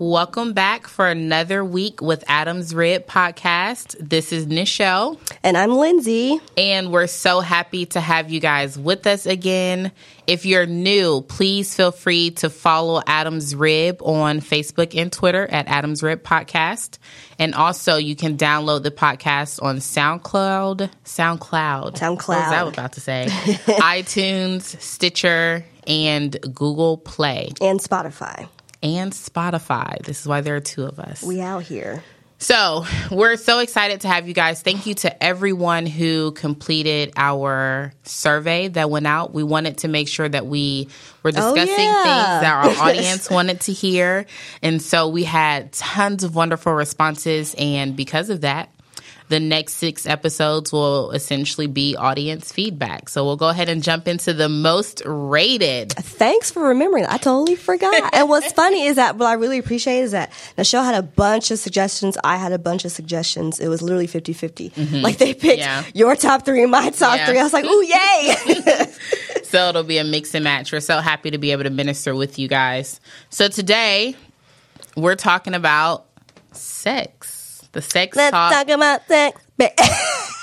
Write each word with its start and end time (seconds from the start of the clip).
Welcome 0.00 0.52
back 0.52 0.86
for 0.86 1.08
another 1.08 1.64
week 1.64 2.00
with 2.00 2.22
Adam's 2.28 2.72
Rib 2.72 3.08
podcast. 3.08 3.96
This 3.98 4.32
is 4.32 4.46
Nichelle. 4.46 5.18
And 5.42 5.56
I'm 5.56 5.72
Lindsey. 5.72 6.40
And 6.56 6.92
we're 6.92 7.08
so 7.08 7.40
happy 7.40 7.84
to 7.86 8.00
have 8.00 8.30
you 8.30 8.38
guys 8.38 8.78
with 8.78 9.08
us 9.08 9.26
again. 9.26 9.90
If 10.28 10.46
you're 10.46 10.66
new, 10.66 11.22
please 11.22 11.74
feel 11.74 11.90
free 11.90 12.30
to 12.32 12.48
follow 12.48 13.02
Adam's 13.08 13.56
Rib 13.56 14.00
on 14.00 14.38
Facebook 14.40 14.96
and 14.96 15.12
Twitter 15.12 15.48
at 15.50 15.66
Adam's 15.66 16.00
Rib 16.00 16.22
Podcast. 16.22 16.98
And 17.40 17.52
also, 17.56 17.96
you 17.96 18.14
can 18.14 18.36
download 18.36 18.84
the 18.84 18.92
podcast 18.92 19.60
on 19.60 19.78
SoundCloud. 19.78 20.90
SoundCloud. 21.06 21.94
SoundCloud. 21.94 22.28
What 22.28 22.38
was 22.38 22.52
I 22.52 22.68
about 22.68 22.92
to 22.92 23.00
say? 23.00 23.26
iTunes, 23.30 24.80
Stitcher, 24.80 25.64
and 25.88 26.36
Google 26.54 26.98
Play. 26.98 27.50
And 27.60 27.80
Spotify 27.80 28.48
and 28.82 29.12
Spotify. 29.12 30.02
This 30.04 30.20
is 30.20 30.26
why 30.26 30.40
there 30.40 30.56
are 30.56 30.60
two 30.60 30.84
of 30.84 30.98
us. 30.98 31.22
We 31.22 31.40
out 31.40 31.62
here. 31.62 32.02
So, 32.40 32.84
we're 33.10 33.36
so 33.36 33.58
excited 33.58 34.02
to 34.02 34.08
have 34.08 34.28
you 34.28 34.34
guys. 34.34 34.62
Thank 34.62 34.86
you 34.86 34.94
to 34.94 35.22
everyone 35.22 35.86
who 35.86 36.30
completed 36.30 37.12
our 37.16 37.92
survey 38.04 38.68
that 38.68 38.90
went 38.90 39.08
out. 39.08 39.34
We 39.34 39.42
wanted 39.42 39.78
to 39.78 39.88
make 39.88 40.06
sure 40.06 40.28
that 40.28 40.46
we 40.46 40.88
were 41.24 41.30
oh, 41.30 41.32
discussing 41.32 41.68
oh, 41.68 41.82
yeah. 41.82 42.02
things 42.04 42.42
that 42.42 42.80
our 42.80 42.86
audience 42.88 43.28
wanted 43.28 43.62
to 43.62 43.72
hear. 43.72 44.24
And 44.62 44.80
so 44.80 45.08
we 45.08 45.24
had 45.24 45.72
tons 45.72 46.22
of 46.22 46.36
wonderful 46.36 46.72
responses. 46.72 47.56
And 47.58 47.96
because 47.96 48.30
of 48.30 48.42
that, 48.42 48.70
the 49.28 49.40
next 49.40 49.74
six 49.74 50.06
episodes 50.06 50.72
will 50.72 51.10
essentially 51.10 51.66
be 51.66 51.96
audience 51.96 52.50
feedback. 52.52 53.08
So 53.08 53.24
we'll 53.24 53.36
go 53.36 53.48
ahead 53.48 53.68
and 53.68 53.82
jump 53.82 54.08
into 54.08 54.32
the 54.32 54.48
most 54.48 55.02
rated. 55.04 55.92
Thanks 55.92 56.50
for 56.50 56.68
remembering. 56.68 57.06
I 57.06 57.18
totally 57.18 57.54
forgot. 57.54 58.14
and 58.14 58.28
what's 58.28 58.52
funny 58.52 58.86
is 58.86 58.96
that 58.96 59.16
what 59.16 59.26
I 59.26 59.34
really 59.34 59.58
appreciate 59.58 60.00
is 60.00 60.12
that 60.12 60.30
Nichelle 60.56 60.84
had 60.84 60.94
a 60.94 61.02
bunch 61.02 61.50
of 61.50 61.58
suggestions. 61.58 62.16
I 62.24 62.36
had 62.36 62.52
a 62.52 62.58
bunch 62.58 62.84
of 62.84 62.92
suggestions. 62.92 63.60
It 63.60 63.68
was 63.68 63.82
literally 63.82 64.06
50 64.06 64.32
50. 64.32 64.70
Mm-hmm. 64.70 64.96
Like 64.96 65.18
they 65.18 65.34
picked 65.34 65.58
yeah. 65.58 65.84
your 65.94 66.16
top 66.16 66.44
three, 66.44 66.64
my 66.66 66.90
top 66.90 67.18
yeah. 67.18 67.26
three. 67.26 67.38
I 67.38 67.42
was 67.42 67.52
like, 67.52 67.64
ooh, 67.64 67.84
yay. 67.84 68.92
so 69.44 69.68
it'll 69.68 69.82
be 69.82 69.98
a 69.98 70.04
mix 70.04 70.34
and 70.34 70.44
match. 70.44 70.72
We're 70.72 70.80
so 70.80 71.00
happy 71.00 71.30
to 71.30 71.38
be 71.38 71.52
able 71.52 71.64
to 71.64 71.70
minister 71.70 72.14
with 72.14 72.38
you 72.38 72.48
guys. 72.48 73.00
So 73.30 73.48
today, 73.48 74.16
we're 74.96 75.16
talking 75.16 75.54
about 75.54 76.06
sex. 76.52 77.37
The 77.72 77.82
sex 77.82 78.16
Let's 78.16 78.32
talk. 78.32 78.52
talk 78.52 78.68
about 78.68 79.06
sex. 79.06 79.40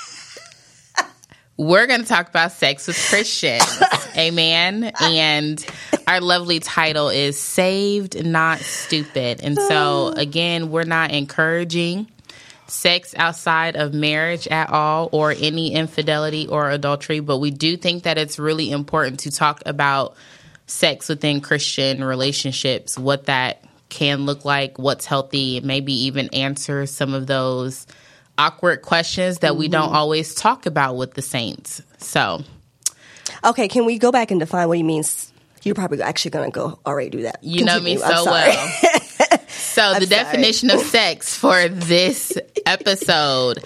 We're 1.58 1.86
going 1.86 2.02
to 2.02 2.06
talk 2.06 2.28
about 2.28 2.52
sex 2.52 2.86
with 2.86 2.98
Christians. 3.08 3.62
Amen. 4.16 4.92
And 5.00 5.64
our 6.06 6.20
lovely 6.20 6.60
title 6.60 7.08
is 7.08 7.40
Saved, 7.40 8.22
Not 8.24 8.58
Stupid. 8.58 9.42
And 9.42 9.56
so, 9.56 10.08
again, 10.16 10.70
we're 10.70 10.84
not 10.84 11.12
encouraging 11.12 12.08
sex 12.66 13.14
outside 13.16 13.76
of 13.76 13.94
marriage 13.94 14.46
at 14.48 14.68
all 14.70 15.08
or 15.12 15.32
any 15.32 15.72
infidelity 15.72 16.46
or 16.46 16.70
adultery, 16.70 17.20
but 17.20 17.38
we 17.38 17.50
do 17.50 17.76
think 17.76 18.02
that 18.02 18.18
it's 18.18 18.38
really 18.38 18.70
important 18.70 19.20
to 19.20 19.30
talk 19.30 19.62
about 19.64 20.14
sex 20.66 21.08
within 21.08 21.40
Christian 21.40 22.04
relationships, 22.04 22.98
what 22.98 23.26
that 23.26 23.64
can 23.88 24.26
look 24.26 24.44
like, 24.44 24.78
what's 24.78 25.06
healthy, 25.06 25.60
maybe 25.60 25.92
even 26.06 26.28
answer 26.34 26.86
some 26.86 27.14
of 27.14 27.26
those 27.26 27.86
awkward 28.38 28.82
questions 28.82 29.38
that 29.38 29.52
mm-hmm. 29.52 29.60
we 29.60 29.68
don't 29.68 29.94
always 29.94 30.34
talk 30.34 30.66
about 30.66 30.96
with 30.96 31.14
the 31.14 31.22
saints. 31.22 31.82
So, 31.98 32.42
okay, 33.44 33.68
can 33.68 33.86
we 33.86 33.98
go 33.98 34.12
back 34.12 34.30
and 34.30 34.40
define 34.40 34.68
what 34.68 34.76
he 34.76 34.82
means? 34.82 35.32
You're 35.62 35.74
probably 35.74 36.00
actually 36.00 36.30
going 36.30 36.50
to 36.52 36.54
go 36.54 36.78
already 36.86 37.10
do 37.10 37.22
that. 37.22 37.42
You 37.42 37.64
Continue. 37.64 37.80
know 37.80 37.84
me 37.84 37.96
so 37.96 38.24
well. 38.24 38.68
so, 39.48 39.98
the 39.98 40.06
definition 40.06 40.70
of 40.70 40.78
sex 40.80 41.36
for 41.36 41.68
this 41.68 42.38
episode, 42.66 43.58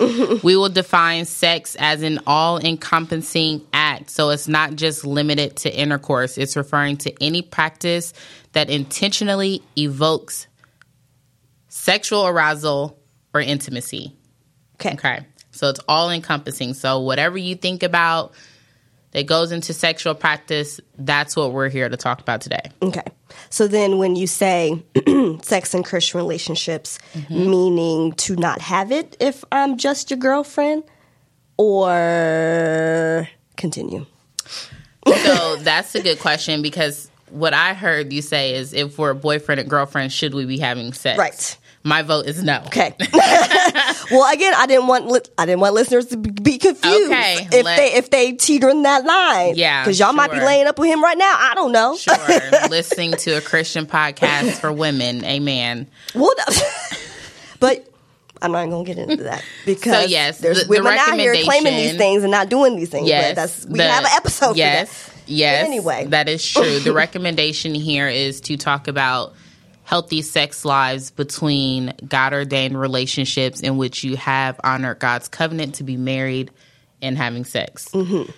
we 0.42 0.56
will 0.56 0.70
define 0.70 1.26
sex 1.26 1.76
as 1.78 2.02
an 2.02 2.20
all 2.26 2.58
encompassing 2.58 3.66
act. 4.00 4.10
So, 4.10 4.30
it's 4.30 4.48
not 4.48 4.74
just 4.76 5.04
limited 5.04 5.56
to 5.58 5.74
intercourse, 5.74 6.38
it's 6.38 6.56
referring 6.56 6.96
to 6.98 7.22
any 7.22 7.42
practice 7.42 8.12
that 8.52 8.70
intentionally 8.70 9.62
evokes 9.76 10.46
sexual 11.68 12.26
arousal 12.26 12.98
or 13.32 13.40
intimacy. 13.40 14.14
Okay. 14.74 14.94
Okay. 14.94 15.26
So 15.52 15.68
it's 15.68 15.80
all 15.88 16.10
encompassing. 16.10 16.74
So 16.74 17.00
whatever 17.00 17.38
you 17.38 17.54
think 17.54 17.82
about 17.82 18.34
that 19.12 19.26
goes 19.26 19.52
into 19.52 19.72
sexual 19.72 20.14
practice, 20.14 20.80
that's 20.96 21.36
what 21.36 21.52
we're 21.52 21.68
here 21.68 21.88
to 21.88 21.96
talk 21.96 22.20
about 22.20 22.40
today. 22.40 22.70
Okay. 22.80 23.04
So 23.50 23.66
then 23.66 23.98
when 23.98 24.16
you 24.16 24.26
say 24.26 24.82
sex 25.42 25.74
in 25.74 25.82
Christian 25.82 26.18
relationships, 26.18 26.98
mm-hmm. 27.14 27.50
meaning 27.50 28.12
to 28.12 28.36
not 28.36 28.60
have 28.60 28.92
it 28.92 29.16
if 29.20 29.44
I'm 29.50 29.76
just 29.76 30.10
your 30.10 30.18
girlfriend 30.18 30.84
or 31.56 33.28
continue? 33.60 34.06
so 35.06 35.56
that's 35.56 35.94
a 35.94 36.02
good 36.02 36.18
question 36.18 36.62
because 36.62 37.10
what 37.30 37.54
I 37.54 37.74
heard 37.74 38.12
you 38.12 38.22
say 38.22 38.54
is 38.54 38.72
if 38.72 38.98
we're 38.98 39.10
a 39.10 39.14
boyfriend 39.14 39.60
and 39.60 39.70
girlfriend, 39.70 40.12
should 40.12 40.34
we 40.34 40.44
be 40.46 40.58
having 40.58 40.92
sex? 40.92 41.18
Right. 41.18 41.56
My 41.82 42.02
vote 42.02 42.26
is 42.26 42.42
no. 42.42 42.62
Okay. 42.66 42.94
well, 44.10 44.30
again, 44.30 44.52
I 44.54 44.66
didn't 44.68 44.86
want 44.86 45.06
li- 45.06 45.20
I 45.38 45.46
didn't 45.46 45.60
want 45.60 45.74
listeners 45.74 46.06
to 46.06 46.18
be 46.18 46.58
confused 46.58 47.10
okay, 47.10 47.48
if 47.50 47.64
let, 47.64 47.76
they 47.76 47.94
if 47.94 48.10
they 48.10 48.32
teeter 48.32 48.68
in 48.68 48.82
that 48.82 49.06
line. 49.06 49.54
Yeah, 49.56 49.82
because 49.82 49.98
y'all 49.98 50.08
sure. 50.08 50.16
might 50.16 50.30
be 50.30 50.40
laying 50.40 50.66
up 50.66 50.78
with 50.78 50.90
him 50.90 51.02
right 51.02 51.16
now. 51.16 51.34
I 51.38 51.54
don't 51.54 51.72
know. 51.72 51.96
Sure, 51.96 52.16
listening 52.68 53.12
to 53.12 53.38
a 53.38 53.40
Christian 53.40 53.86
podcast 53.86 54.58
for 54.60 54.70
women. 54.70 55.24
Amen. 55.24 55.86
Well, 56.14 56.34
but 57.60 57.89
I'm 58.42 58.52
not 58.52 58.68
going 58.68 58.84
to 58.84 58.94
get 58.94 59.10
into 59.10 59.22
that 59.24 59.44
because 59.66 60.04
so 60.04 60.08
yes, 60.08 60.38
there's 60.38 60.64
the, 60.64 60.68
women 60.68 60.94
the 60.94 61.00
out 61.00 61.18
here 61.18 61.34
claiming 61.42 61.76
these 61.76 61.96
things 61.96 62.22
and 62.22 62.30
not 62.30 62.48
doing 62.48 62.76
these 62.76 62.88
things. 62.88 63.08
Yes, 63.08 63.36
that's 63.36 63.66
we 63.66 63.78
the, 63.78 63.88
have 63.88 64.04
an 64.04 64.10
episode. 64.14 64.52
For 64.52 64.54
that. 64.54 64.86
Yes, 64.86 65.10
Yes. 65.26 65.64
anyway. 65.64 66.06
That 66.06 66.28
is 66.28 66.44
true. 66.44 66.80
the 66.80 66.92
recommendation 66.94 67.74
here 67.74 68.08
is 68.08 68.40
to 68.42 68.56
talk 68.56 68.88
about 68.88 69.34
healthy 69.84 70.22
sex 70.22 70.64
lives 70.64 71.10
between 71.10 71.94
God 72.06 72.32
ordained 72.32 72.78
relationships 72.78 73.60
in 73.60 73.76
which 73.76 74.04
you 74.04 74.16
have 74.16 74.60
honored 74.62 74.98
God's 74.98 75.28
covenant 75.28 75.76
to 75.76 75.84
be 75.84 75.96
married 75.96 76.50
and 77.02 77.16
having 77.16 77.44
sex. 77.44 77.88
Mm-hmm. 77.88 78.30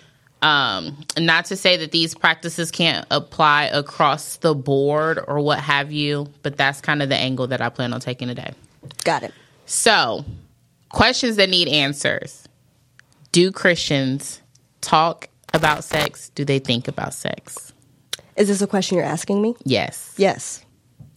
Um, 0.45 0.97
not 1.17 1.45
to 1.45 1.55
say 1.55 1.77
that 1.77 1.91
these 1.91 2.15
practices 2.15 2.69
can't 2.69 3.05
apply 3.09 3.65
across 3.65 4.37
the 4.37 4.53
board 4.53 5.19
or 5.25 5.39
what 5.39 5.59
have 5.59 5.91
you, 5.91 6.27
but 6.41 6.57
that's 6.57 6.81
kind 6.81 7.01
of 7.01 7.09
the 7.09 7.15
angle 7.15 7.47
that 7.47 7.61
I 7.61 7.69
plan 7.69 7.93
on 7.93 8.01
taking 8.01 8.27
today. 8.27 8.53
Got 9.03 9.23
it. 9.23 9.33
So, 9.65 10.25
questions 10.89 11.37
that 11.37 11.49
need 11.49 11.67
answers. 11.67 12.47
Do 13.31 13.51
Christians 13.51 14.41
talk 14.81 15.29
about 15.53 15.83
sex 15.83 16.29
do 16.35 16.43
they 16.45 16.59
think 16.59 16.87
about 16.87 17.13
sex? 17.13 17.73
Is 18.35 18.47
this 18.47 18.61
a 18.61 18.67
question 18.67 18.97
you're 18.97 19.05
asking 19.05 19.41
me? 19.41 19.55
Yes. 19.63 20.13
Yes. 20.17 20.63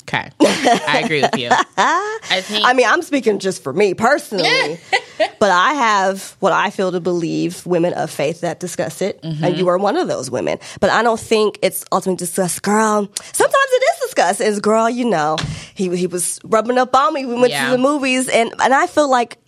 Okay. 0.08 0.30
I 0.40 1.02
agree 1.04 1.22
with 1.22 1.36
you. 1.36 1.48
I 1.76 2.40
think 2.42 2.64
I 2.64 2.74
mean, 2.74 2.86
I'm 2.86 3.02
speaking 3.02 3.40
just 3.40 3.62
for 3.64 3.72
me 3.72 3.92
personally. 3.94 4.78
but 5.40 5.50
I 5.50 5.72
have 5.74 6.36
what 6.38 6.52
I 6.52 6.70
feel 6.70 6.92
to 6.92 7.00
believe 7.00 7.66
women 7.66 7.92
of 7.94 8.10
faith 8.10 8.42
that 8.42 8.60
discuss 8.60 9.02
it, 9.02 9.20
mm-hmm. 9.22 9.42
and 9.42 9.56
you 9.56 9.66
are 9.68 9.78
one 9.78 9.96
of 9.96 10.06
those 10.06 10.30
women. 10.30 10.58
But 10.78 10.90
I 10.90 11.02
don't 11.02 11.18
think 11.18 11.58
it's 11.60 11.84
ultimately 11.90 12.24
discussed, 12.24 12.62
girl. 12.62 13.10
Sometimes 13.32 13.66
it 13.68 13.82
is 13.82 14.00
discussed. 14.02 14.40
Is 14.40 14.60
girl, 14.60 14.88
you 14.88 15.06
know, 15.06 15.36
he 15.76 15.94
he 15.96 16.06
was 16.06 16.40
rubbing 16.44 16.78
up 16.78 16.94
on 16.96 17.14
me. 17.14 17.26
We 17.26 17.34
went 17.34 17.50
yeah. 17.52 17.66
to 17.66 17.70
the 17.72 17.78
movies, 17.78 18.28
and 18.28 18.52
and 18.60 18.74
I 18.74 18.86
feel 18.86 19.08
like 19.08 19.38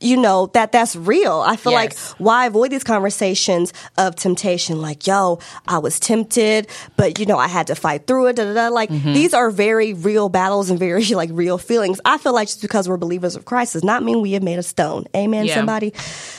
you 0.00 0.16
know 0.16 0.46
that 0.54 0.70
that's 0.70 0.94
real 0.94 1.40
i 1.40 1.56
feel 1.56 1.72
yes. 1.72 2.10
like 2.10 2.20
why 2.20 2.46
avoid 2.46 2.70
these 2.70 2.84
conversations 2.84 3.72
of 3.96 4.14
temptation 4.14 4.80
like 4.80 5.06
yo 5.06 5.38
i 5.66 5.78
was 5.78 5.98
tempted 5.98 6.68
but 6.96 7.18
you 7.18 7.26
know 7.26 7.36
i 7.36 7.48
had 7.48 7.66
to 7.66 7.74
fight 7.74 8.06
through 8.06 8.26
it 8.26 8.36
da, 8.36 8.44
da, 8.44 8.54
da. 8.54 8.68
like 8.68 8.90
mm-hmm. 8.90 9.12
these 9.12 9.34
are 9.34 9.50
very 9.50 9.94
real 9.94 10.28
battles 10.28 10.70
and 10.70 10.78
very 10.78 11.04
like 11.14 11.30
real 11.32 11.58
feelings 11.58 12.00
i 12.04 12.16
feel 12.18 12.32
like 12.32 12.46
just 12.46 12.62
because 12.62 12.88
we're 12.88 12.96
believers 12.96 13.34
of 13.34 13.44
christ 13.44 13.72
does 13.72 13.84
not 13.84 14.02
mean 14.02 14.20
we 14.20 14.32
have 14.32 14.42
made 14.42 14.58
a 14.58 14.62
stone 14.62 15.04
amen 15.16 15.46
yeah. 15.46 15.54
somebody 15.54 15.92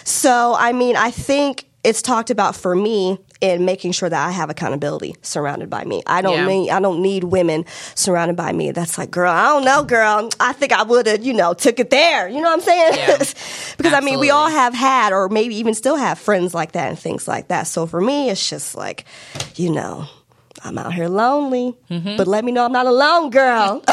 so 0.03 0.55
i 0.57 0.71
mean 0.71 0.95
i 0.95 1.11
think 1.11 1.65
it's 1.83 2.01
talked 2.01 2.29
about 2.29 2.55
for 2.55 2.75
me 2.75 3.17
in 3.41 3.63
making 3.63 3.93
sure 3.93 4.09
that 4.09 4.27
I 4.27 4.31
have 4.31 4.49
accountability 4.49 5.15
surrounded 5.21 5.69
by 5.69 5.85
me. 5.85 6.03
I 6.05 6.21
don't 6.21 6.33
Yeah. 6.33 6.45
need 6.47 6.69
I 6.71 6.79
don't 6.81 7.01
need 7.01 7.23
women 7.23 7.63
surrounded 7.95 8.35
by 8.35 8.51
me. 8.51 8.71
That's 8.71 8.97
like, 8.97 9.11
girl, 9.11 9.31
I 9.31 9.45
don't 9.47 9.63
know, 9.65 9.83
girl. 9.83 10.29
I 10.39 10.51
think 10.53 10.73
I 10.73 10.83
would 10.83 11.07
have, 11.07 11.23
you 11.23 11.33
know, 11.33 11.53
took 11.53 11.79
it 11.79 11.89
there. 11.89 12.27
You 12.27 12.41
know 12.41 12.49
what 12.49 12.59
I'm 12.59 12.61
saying? 12.61 12.93
Yeah. 12.97 13.17
because 13.77 13.93
I 13.93 14.01
mean, 14.01 14.19
we 14.19 14.29
all 14.29 14.49
have 14.49 14.73
had, 14.73 15.13
or 15.13 15.29
maybe 15.29 15.55
even 15.55 15.73
still 15.73 15.95
have 15.95 16.19
friends 16.19 16.53
like 16.53 16.73
that 16.73 16.89
and 16.89 16.99
things 16.99 17.27
like 17.27 17.47
that. 17.47 17.63
So 17.67 17.85
for 17.85 18.01
me, 18.01 18.29
it's 18.29 18.49
just 18.49 18.75
like, 18.75 19.05
you 19.55 19.71
know. 19.71 20.05
I'm 20.61 20.77
out 20.77 20.93
here 20.93 21.07
lonely, 21.07 21.73
Mm-hmm. 21.89 22.17
but 22.17 22.27
let 22.27 22.43
me 22.43 22.51
know 22.51 22.65
I'm 22.65 22.73
not 22.73 22.85
alone, 22.85 23.29
girl. 23.29 23.81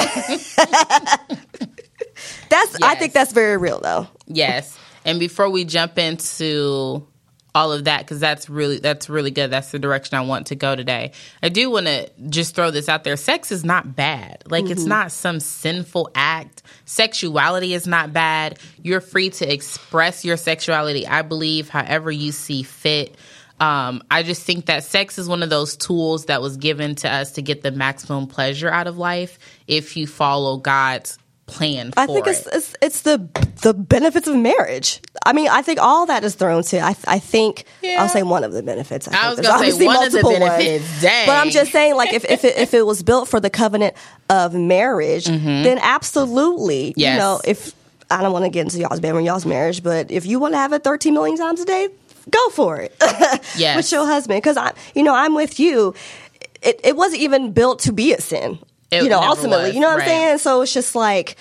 that's 2.48 2.82
I 2.82 2.94
think 2.96 3.12
that's 3.12 3.32
very 3.32 3.56
real 3.56 3.80
though. 3.80 4.08
Yes. 4.26 4.76
And 5.04 5.20
before 5.20 5.48
we 5.50 5.64
jump 5.64 5.98
into 5.98 7.06
all 7.56 7.72
of 7.72 7.84
that 7.84 8.00
because 8.00 8.20
that's 8.20 8.50
really 8.50 8.78
that's 8.80 9.08
really 9.08 9.30
good. 9.30 9.50
That's 9.50 9.70
the 9.70 9.78
direction 9.78 10.18
i 10.18 10.20
want 10.20 10.48
to 10.48 10.54
go 10.54 10.76
today. 10.76 11.12
I 11.42 11.48
do 11.48 11.70
want 11.70 11.86
to 11.86 12.10
just 12.28 12.54
throw 12.54 12.70
this 12.70 12.86
out 12.86 13.02
there. 13.02 13.16
Sex 13.16 13.50
is 13.50 13.64
not 13.64 13.96
bad. 13.96 14.42
Like 14.46 14.68
it's 14.68 14.84
not 14.84 15.10
some 15.10 15.40
sinful 15.40 16.10
act. 16.14 16.62
Sexuality 16.84 17.72
is 17.72 17.86
not 17.86 18.12
bad. 18.12 18.58
You're 18.82 19.00
free 19.00 19.30
to 19.30 19.50
express 19.50 20.24
your 20.24 20.36
sexuality 20.36 21.06
i 21.06 21.22
believe 21.22 21.70
however 21.70 22.10
you 22.10 22.30
see 22.30 22.62
fit. 22.62 23.16
Um, 23.58 24.02
I 24.10 24.22
just 24.22 24.42
think 24.42 24.66
that 24.66 24.84
sex 24.84 25.18
is 25.18 25.26
one 25.26 25.42
of 25.42 25.48
those 25.48 25.78
tools 25.78 26.26
that 26.26 26.42
was 26.42 26.58
given 26.58 26.94
to 26.96 27.10
us 27.10 27.32
to 27.32 27.42
get 27.42 27.62
the 27.62 27.70
maximum 27.70 28.26
pleasure 28.26 28.68
out 28.68 28.86
of 28.86 28.98
life 28.98 29.38
if 29.66 29.96
you 29.96 30.06
follow 30.06 30.58
God's 30.58 31.18
plan 31.46 31.92
for 31.92 32.00
I 32.00 32.06
think 32.06 32.26
it. 32.26 32.30
it's, 32.30 32.46
it's 32.48 32.76
it's 32.82 33.02
the 33.02 33.28
the 33.62 33.72
benefits 33.72 34.26
of 34.28 34.36
marriage. 34.36 35.00
I 35.24 35.32
mean, 35.32 35.48
I 35.48 35.62
think 35.62 35.78
all 35.80 36.06
that 36.06 36.24
is 36.24 36.34
thrown 36.34 36.62
to. 36.64 36.80
I 36.80 36.96
I 37.06 37.18
think 37.18 37.64
Yeah. 37.82 38.02
I'll 38.02 38.08
say 38.08 38.22
one 38.22 38.42
of 38.44 38.52
the 38.52 38.62
benefits. 38.62 39.06
I, 39.08 39.12
think 39.12 39.22
was 39.22 39.36
there's 39.36 39.46
gonna 39.46 39.58
say 39.58 39.64
obviously 39.64 39.86
one 39.86 40.06
of 40.06 40.12
the 40.12 40.22
multiple 40.22 40.46
benefits. 40.48 41.02
But 41.02 41.30
I'm 41.30 41.50
just 41.50 41.72
saying, 41.72 41.94
like, 41.96 42.12
if 42.12 42.24
if 42.24 42.44
it, 42.44 42.56
if 42.56 42.74
it 42.74 42.84
was 42.84 43.02
built 43.02 43.28
for 43.28 43.38
the 43.40 43.50
covenant 43.50 43.94
of 44.28 44.54
marriage, 44.54 45.26
then 45.26 45.78
absolutely, 45.80 46.90
Mm-hmm. 46.90 47.00
Yes. 47.00 47.12
you 47.14 47.18
know, 47.18 47.40
if 47.44 47.74
I 48.10 48.22
don't 48.22 48.32
want 48.32 48.44
to 48.44 48.50
get 48.50 48.62
into 48.62 48.78
y'all's 48.78 49.00
bed 49.00 49.14
or 49.14 49.20
y'all's 49.20 49.46
marriage, 49.46 49.82
but 49.82 50.10
if 50.10 50.26
you 50.26 50.38
want 50.38 50.54
to 50.54 50.58
have 50.58 50.72
it 50.72 50.84
13 50.84 51.12
million 51.14 51.36
times 51.36 51.60
a 51.60 51.64
day, 51.64 51.88
go 52.30 52.48
for 52.50 52.80
it. 52.80 52.94
Yes. 53.56 53.76
with 53.76 53.90
your 53.92 54.04
husband, 54.06 54.38
because 54.42 54.56
I, 54.56 54.72
you 54.94 55.02
know, 55.02 55.14
I'm 55.14 55.34
with 55.34 55.58
you. 55.58 55.94
It, 56.62 56.80
it 56.84 56.96
wasn't 56.96 57.22
even 57.22 57.52
built 57.52 57.80
to 57.80 57.92
be 57.92 58.12
a 58.12 58.20
sin. 58.20 58.58
It 58.90 59.02
you 59.04 59.08
know, 59.08 59.20
ultimately, 59.20 59.66
was, 59.66 59.74
you 59.74 59.80
know 59.80 59.88
what 59.88 59.98
right. 59.98 60.08
I'm 60.08 60.08
saying. 60.08 60.38
So 60.38 60.62
it's 60.62 60.72
just 60.72 60.94
like, 60.94 61.36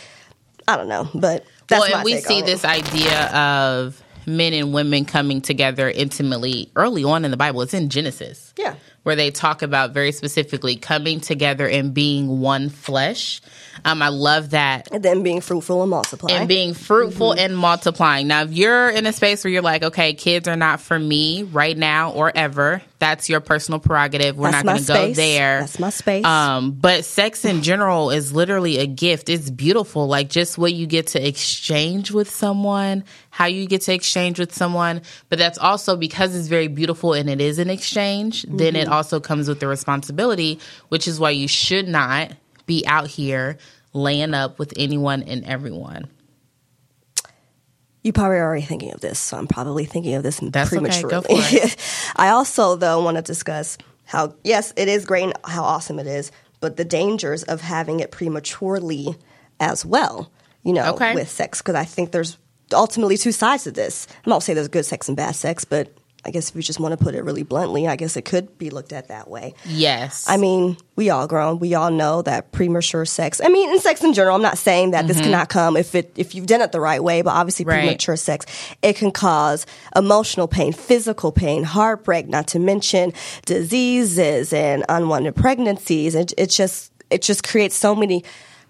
I 0.67 0.77
don't 0.77 0.87
know, 0.87 1.07
but 1.13 1.45
that's 1.67 1.89
well, 1.91 2.03
we 2.03 2.17
see 2.17 2.41
this 2.41 2.65
idea 2.65 3.27
of 3.33 4.01
men 4.27 4.53
and 4.53 4.73
women 4.73 5.05
coming 5.05 5.41
together 5.41 5.89
intimately 5.89 6.71
early 6.75 7.03
on 7.03 7.25
in 7.25 7.31
the 7.31 7.37
Bible. 7.37 7.61
It's 7.61 7.73
in 7.75 7.89
Genesis. 7.89 8.53
Yeah. 8.57 8.75
Where 9.03 9.15
they 9.15 9.29
talk 9.29 9.61
about 9.61 9.91
very 9.91 10.11
specifically 10.11 10.75
coming 10.77 11.19
together 11.19 11.69
and 11.69 11.93
being 11.93 12.39
one 12.39 12.69
flesh. 12.69 13.39
Um, 13.83 14.01
I 14.01 14.07
love 14.07 14.49
that. 14.51 14.87
and 14.91 15.03
then 15.03 15.21
being 15.21 15.41
fruitful 15.41 15.83
and 15.83 15.91
multiply. 15.91 16.31
And 16.31 16.47
being 16.47 16.73
fruitful 16.73 17.31
Mm-hmm. 17.31 17.39
and 17.39 17.55
multiplying. 17.57 18.27
Now, 18.27 18.41
if 18.41 18.53
you're 18.53 18.89
in 18.89 19.05
a 19.05 19.13
space 19.13 19.43
where 19.43 19.51
you're 19.53 19.61
like, 19.61 19.83
okay, 19.83 20.13
kids 20.15 20.47
are 20.47 20.55
not 20.55 20.81
for 20.81 20.97
me 20.97 21.43
right 21.43 21.77
now 21.77 22.11
or 22.13 22.31
ever, 22.33 22.81
that's 22.97 23.29
your 23.29 23.41
personal 23.41 23.79
prerogative. 23.79 24.37
We're 24.37 24.51
That's 24.51 24.63
not 24.63 24.71
going 24.73 24.83
to 24.85 24.93
go 24.93 25.13
there. 25.13 25.59
That's 25.59 25.79
my 25.79 25.89
space. 25.89 26.23
Um, 26.25 26.71
but 26.71 27.03
sex 27.03 27.43
in 27.43 27.61
general 27.61 28.09
is 28.09 28.33
literally 28.33 28.77
a 28.79 28.87
gift. 28.87 29.27
It's 29.29 29.49
beautiful. 29.49 30.07
Like 30.07 30.29
just 30.29 30.57
what 30.57 30.73
you 30.73 30.87
get 30.87 31.07
to 31.07 31.27
exchange 31.27 32.11
with 32.11 32.29
someone, 32.29 33.03
how 33.29 33.47
you 33.47 33.67
get 33.67 33.81
to 33.81 33.93
exchange 33.93 34.39
with 34.39 34.53
someone. 34.53 35.01
But 35.29 35.39
that's 35.39 35.57
also 35.57 35.97
because 35.97 36.35
it's 36.35 36.47
very 36.47 36.67
beautiful 36.69 37.13
and 37.13 37.29
it 37.29 37.41
is 37.41 37.59
an 37.59 37.69
exchange, 37.69 38.43
then 38.43 38.73
Mm-hmm. 38.75 38.75
it 38.77 38.87
also 38.87 39.19
comes 39.19 39.47
with 39.49 39.59
the 39.59 39.67
responsibility, 39.67 40.59
which 40.89 41.07
is 41.07 41.19
why 41.19 41.31
you 41.31 41.47
should 41.47 41.87
not 41.87 42.31
be 42.65 42.85
out 42.87 43.07
here 43.07 43.57
laying 43.93 44.33
up 44.33 44.57
with 44.57 44.73
anyone 44.77 45.23
and 45.23 45.43
everyone. 45.45 46.07
You 48.05 48.13
probably 48.13 48.37
are 48.37 48.43
already 48.45 48.61
thinking 48.61 48.93
of 48.93 49.01
this, 49.01 49.17
so 49.17 49.35
I'm 49.35 49.47
probably 49.47 49.83
thinking 49.83 50.13
of 50.13 50.21
this 50.21 50.39
That's 50.39 50.71
okay. 50.71 50.79
prematurely. 50.79 51.25
It. 51.29 51.75
I 52.15 52.29
also, 52.29 52.75
though, 52.75 53.03
want 53.03 53.17
to 53.17 53.23
discuss 53.23 53.79
how, 54.05 54.35
yes, 54.43 54.71
it 54.77 54.87
is 54.87 55.05
great 55.05 55.23
and 55.23 55.33
how 55.43 55.63
awesome 55.63 55.97
it 55.97 56.05
is, 56.05 56.31
but 56.59 56.77
the 56.77 56.85
dangers 56.85 57.41
of 57.41 57.61
having 57.61 58.01
it 58.01 58.11
prematurely 58.11 59.15
as 59.59 59.83
well, 59.83 60.31
you 60.63 60.71
know, 60.71 60.93
Okay. 60.93 61.15
with 61.15 61.27
sex. 61.31 61.63
Because 61.63 61.73
I 61.73 61.83
think 61.83 62.11
there's 62.11 62.37
ultimately 62.71 63.17
two 63.17 63.31
sides 63.31 63.63
to 63.63 63.71
this. 63.71 64.05
I'm 64.23 64.29
not 64.29 64.43
saying 64.43 64.53
there's 64.55 64.67
good 64.67 64.85
sex 64.85 65.07
and 65.07 65.17
bad 65.17 65.35
sex, 65.35 65.65
but 65.65 65.91
I 66.25 66.31
guess 66.31 66.49
if 66.49 66.55
you 66.55 66.61
just 66.61 66.79
want 66.79 66.97
to 66.97 67.03
put 67.03 67.13
it 67.15 67.23
really 67.23 67.43
bluntly, 67.43 67.87
I 67.87 67.95
guess 67.95 68.17
it 68.17 68.23
could 68.25 68.57
be 68.57 68.69
looked 68.71 68.91
at 68.93 69.09
that 69.09 69.29
way. 69.29 69.53
Yes. 69.65 70.25
I 70.27 70.37
mean, 70.37 70.75
we 70.95 71.09
all 71.11 71.27
grown. 71.27 71.59
We 71.59 71.75
all 71.75 71.91
know 71.91 72.21
that 72.23 72.51
premature 72.51 73.05
sex. 73.05 73.39
I 73.43 73.47
mean, 73.49 73.69
in 73.69 73.79
sex 73.79 74.03
in 74.03 74.13
general, 74.13 74.35
I'm 74.35 74.41
not 74.41 74.57
saying 74.57 74.91
that 74.91 75.07
this 75.07 75.19
cannot 75.21 75.49
come 75.49 75.77
if 75.77 75.93
it 75.93 76.11
if 76.15 76.33
you've 76.33 76.47
done 76.47 76.61
it 76.61 76.71
the 76.71 76.81
right 76.81 77.03
way, 77.03 77.21
but 77.21 77.31
obviously 77.31 77.65
Mm-hmm. 77.65 77.69
Right. 77.69 77.81
premature 77.83 78.15
sex 78.15 78.45
it 78.81 78.95
can 78.95 79.11
cause 79.11 79.65
emotional 79.95 80.47
pain, 80.47 80.73
physical 80.73 81.31
pain, 81.31 81.63
heartbreak, 81.63 82.27
not 82.27 82.47
to 82.47 82.59
mention 82.59 83.13
diseases 83.45 84.51
and 84.53 84.83
unwanted 84.89 85.35
pregnancies. 85.35 86.15
It, 86.15 86.33
it 86.37 86.49
just 86.49 86.91
it 87.09 87.21
just 87.21 87.47
creates 87.47 87.75
so 87.75 87.95
many 87.95 88.23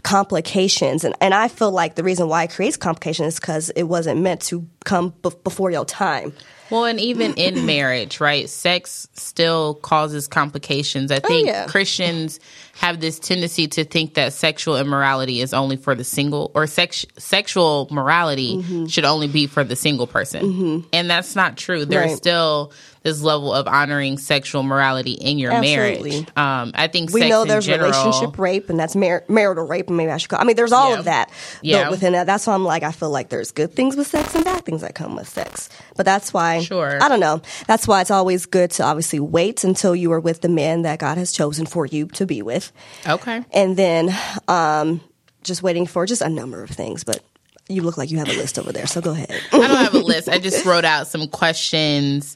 complications 0.03 1.03
and, 1.03 1.15
and 1.19 1.33
I 1.33 1.47
feel 1.47 1.71
like 1.71 1.95
the 1.95 2.03
reason 2.03 2.27
why 2.27 2.43
it 2.43 2.51
creates 2.51 2.77
complications 2.77 3.33
is 3.33 3.39
because 3.39 3.69
it 3.71 3.83
wasn't 3.83 4.21
meant 4.21 4.41
to 4.43 4.67
come 4.83 5.13
bef- 5.23 5.43
before 5.43 5.71
your 5.71 5.83
time. 5.83 6.31
Well, 6.69 6.85
and 6.85 6.99
even 6.99 7.33
in 7.35 7.65
marriage, 7.67 8.19
right? 8.19 8.49
Sex 8.49 9.07
still 9.13 9.75
causes 9.75 10.27
complications. 10.27 11.11
I 11.11 11.19
think 11.19 11.47
Oh, 11.47 11.51
yeah. 11.51 11.65
Christians 11.67 12.39
have 12.75 12.99
this 12.99 13.19
tendency 13.19 13.67
to 13.67 13.83
think 13.85 14.15
that 14.15 14.33
sexual 14.33 14.77
immorality 14.77 15.39
is 15.41 15.53
only 15.53 15.77
for 15.77 15.95
the 15.95 16.03
single, 16.03 16.51
or 16.55 16.67
sex, 16.67 17.05
sexual 17.17 17.87
morality 17.91 18.57
Mm-hmm. 18.57 18.85
should 18.87 19.05
only 19.05 19.27
be 19.27 19.47
for 19.47 19.63
the 19.63 19.75
single 19.75 20.07
person. 20.07 20.85
And 20.91 21.09
that's 21.09 21.35
not 21.35 21.57
true. 21.57 21.85
There's 21.85 22.09
Right. 22.11 22.17
still 22.17 22.71
this 23.03 23.21
level 23.21 23.53
of 23.53 23.67
honoring 23.67 24.17
sexual 24.17 24.63
morality 24.63 25.11
in 25.11 25.37
your 25.37 25.51
Absolutely. 25.51 26.09
marriage. 26.11 26.27
Um, 26.35 26.71
I 26.73 26.87
think 26.87 27.13
we 27.13 27.29
know 27.29 27.45
there's 27.45 27.67
general, 27.67 27.91
relationship 27.91 28.39
rape 28.39 28.67
and 28.71 28.79
that's 28.79 28.95
mar- 28.95 29.23
marital 29.29 29.67
rape 29.67 29.89
and 29.89 29.95
maybe 29.97 30.09
I 30.11 30.17
should 30.17 30.31
call 30.31 30.41
I 30.41 30.43
mean 30.43 30.55
there's 30.55 30.71
all 30.71 30.89
Yeah. 30.93 30.97
of 30.99 31.05
that 31.05 31.29
Yeah. 31.61 31.83
but 31.83 31.91
within 31.91 32.13
that 32.13 32.25
that's 32.25 32.47
why 32.47 32.55
I'm 32.55 32.63
like 32.65 32.81
I 32.81 32.91
feel 32.91 33.11
like 33.11 33.29
there's 33.29 33.51
good 33.51 33.75
things 33.75 33.95
with 33.95 34.07
sex 34.07 34.33
and 34.33 34.43
bad 34.43 34.65
things 34.65 34.81
that 34.81 34.95
come 34.95 35.15
with 35.15 35.29
sex 35.29 35.69
but 35.95 36.03
that's 36.07 36.33
why 36.33 36.54
Sure. 36.61 37.01
I 37.01 37.09
don't 37.09 37.19
know 37.19 37.41
that's 37.67 37.87
why 37.87 38.01
it's 38.01 38.11
always 38.11 38.45
good 38.45 38.71
to 38.71 38.83
obviously 38.83 39.19
wait 39.19 39.63
until 39.63 39.95
you 39.95 40.11
are 40.11 40.19
with 40.19 40.41
the 40.41 40.49
man 40.49 40.83
that 40.83 40.99
God 40.99 41.17
has 41.17 41.31
chosen 41.31 41.65
for 41.65 41.85
you 41.85 42.07
to 42.07 42.25
be 42.25 42.41
with 42.41 42.71
Okay. 43.07 43.43
and 43.53 43.75
then 43.77 44.15
um 44.47 45.01
just 45.43 45.61
waiting 45.63 45.85
for 45.85 46.05
just 46.05 46.21
a 46.21 46.29
number 46.29 46.63
of 46.63 46.69
things 46.69 47.03
but 47.03 47.23
you 47.67 47.81
look 47.81 47.97
like 47.97 48.11
you 48.11 48.17
have 48.17 48.29
a 48.29 48.33
list 48.33 48.59
over 48.59 48.71
there 48.71 48.87
so 48.87 49.01
go 49.01 49.11
ahead 49.11 49.39
I 49.51 49.57
don't 49.59 49.69
have 49.77 49.93
a 49.95 49.99
list. 49.99 50.29
I 50.29 50.37
just 50.39 50.65
wrote 50.65 50.85
out 50.85 51.07
some 51.07 51.27
questions 51.27 52.35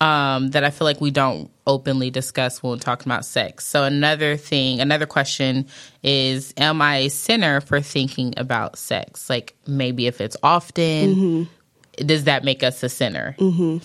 um, 0.00 0.50
that 0.50 0.64
I 0.64 0.70
feel 0.70 0.84
like 0.84 1.00
we 1.00 1.12
don't 1.12 1.48
openly 1.64 2.10
discuss 2.10 2.60
when 2.60 2.72
we're 2.72 2.78
talking 2.78 3.10
about 3.10 3.24
sex. 3.24 3.64
So 3.64 3.84
another 3.84 4.36
thing, 4.36 4.80
another 4.80 5.06
question 5.06 5.68
is, 6.02 6.52
am 6.56 6.82
I 6.82 6.96
a 6.96 7.08
sinner 7.08 7.60
for 7.60 7.80
thinking 7.80 8.34
about 8.36 8.78
sex? 8.78 9.30
Like 9.30 9.54
maybe 9.64 10.08
if 10.08 10.20
it's 10.20 10.36
often, 10.42 11.48
does 11.96 12.24
that 12.24 12.44
make 12.44 12.62
us 12.62 12.82
a 12.82 12.88
sinner? 12.88 13.36
Mm-hmm. 13.38 13.78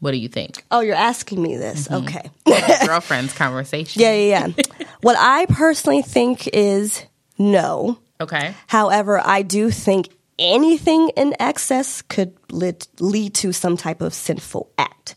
What 0.00 0.10
do 0.10 0.16
you 0.18 0.28
think? 0.28 0.64
oh 0.70 0.80
you're 0.80 0.96
asking 0.96 1.40
me 1.42 1.56
this 1.56 1.88
Mm-hmm. 1.88 2.06
okay 2.06 2.30
Girlfriends 2.86 3.32
conversation. 3.34 4.02
yeah 4.02 4.12
yeah 4.14 4.46
yeah 4.56 4.86
what 5.02 5.16
I 5.18 5.46
personally 5.46 6.02
think 6.02 6.48
is 6.52 7.04
no 7.38 7.98
Okay. 8.20 8.54
However, 8.68 9.20
I 9.24 9.42
do 9.42 9.70
think 9.72 10.08
anything 10.38 11.08
in 11.16 11.34
excess 11.40 12.02
could 12.02 12.32
lead, 12.52 12.86
lead 13.00 13.34
to 13.34 13.52
some 13.52 13.76
type 13.76 14.00
of 14.00 14.14
sinful 14.14 14.70
act. 14.78 15.16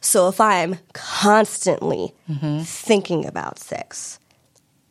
So 0.00 0.28
if 0.28 0.40
I'm 0.40 0.78
constantly 0.92 2.14
thinking 2.62 3.26
about 3.26 3.58
sex, 3.58 4.20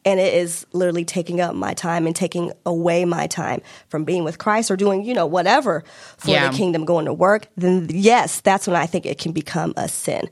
and 0.05 0.19
it 0.19 0.33
is 0.33 0.65
literally 0.73 1.05
taking 1.05 1.41
up 1.41 1.55
my 1.55 1.73
time 1.73 2.05
and 2.05 2.15
taking 2.15 2.51
away 2.65 3.05
my 3.05 3.27
time 3.27 3.61
from 3.87 4.03
being 4.03 4.23
with 4.23 4.37
Christ 4.37 4.69
or 4.69 4.75
doing, 4.75 5.03
you 5.03 5.13
know, 5.13 5.25
whatever 5.25 5.83
for 6.17 6.31
Yeah. 6.31 6.49
the 6.49 6.57
kingdom, 6.57 6.85
going 6.85 7.05
to 7.05 7.13
work, 7.13 7.47
then 7.55 7.87
yes, 7.89 8.41
that's 8.41 8.67
when 8.67 8.75
I 8.75 8.85
think 8.85 9.05
it 9.05 9.17
can 9.17 9.31
become 9.31 9.73
a 9.77 9.87
sin. 9.87 10.29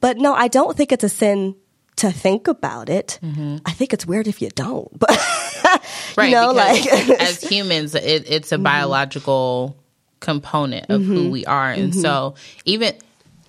But 0.00 0.16
no, 0.16 0.34
I 0.34 0.48
don't 0.48 0.76
think 0.76 0.92
it's 0.92 1.04
a 1.04 1.08
sin 1.08 1.54
to 1.96 2.10
think 2.10 2.48
about 2.48 2.88
it. 2.88 3.18
Mm-hmm. 3.22 3.58
I 3.66 3.72
think 3.72 3.92
it's 3.92 4.06
weird 4.06 4.26
if 4.26 4.40
you 4.40 4.48
don't. 4.50 4.88
But 4.98 5.10
right 6.16 6.30
you 6.30 6.34
know, 6.34 6.54
because 6.54 6.86
like 6.86 6.90
Mm-hmm. 6.90 7.12
as 7.20 7.42
humans 7.42 7.94
it, 7.94 8.24
it's 8.26 8.52
a 8.52 8.54
mm-hmm. 8.54 8.64
biological 8.64 9.76
component 10.20 10.90
of 10.90 11.02
who 11.02 11.22
mm-hmm. 11.22 11.30
we 11.30 11.46
are 11.46 11.70
and 11.70 11.94
so 11.94 12.34
even 12.66 12.94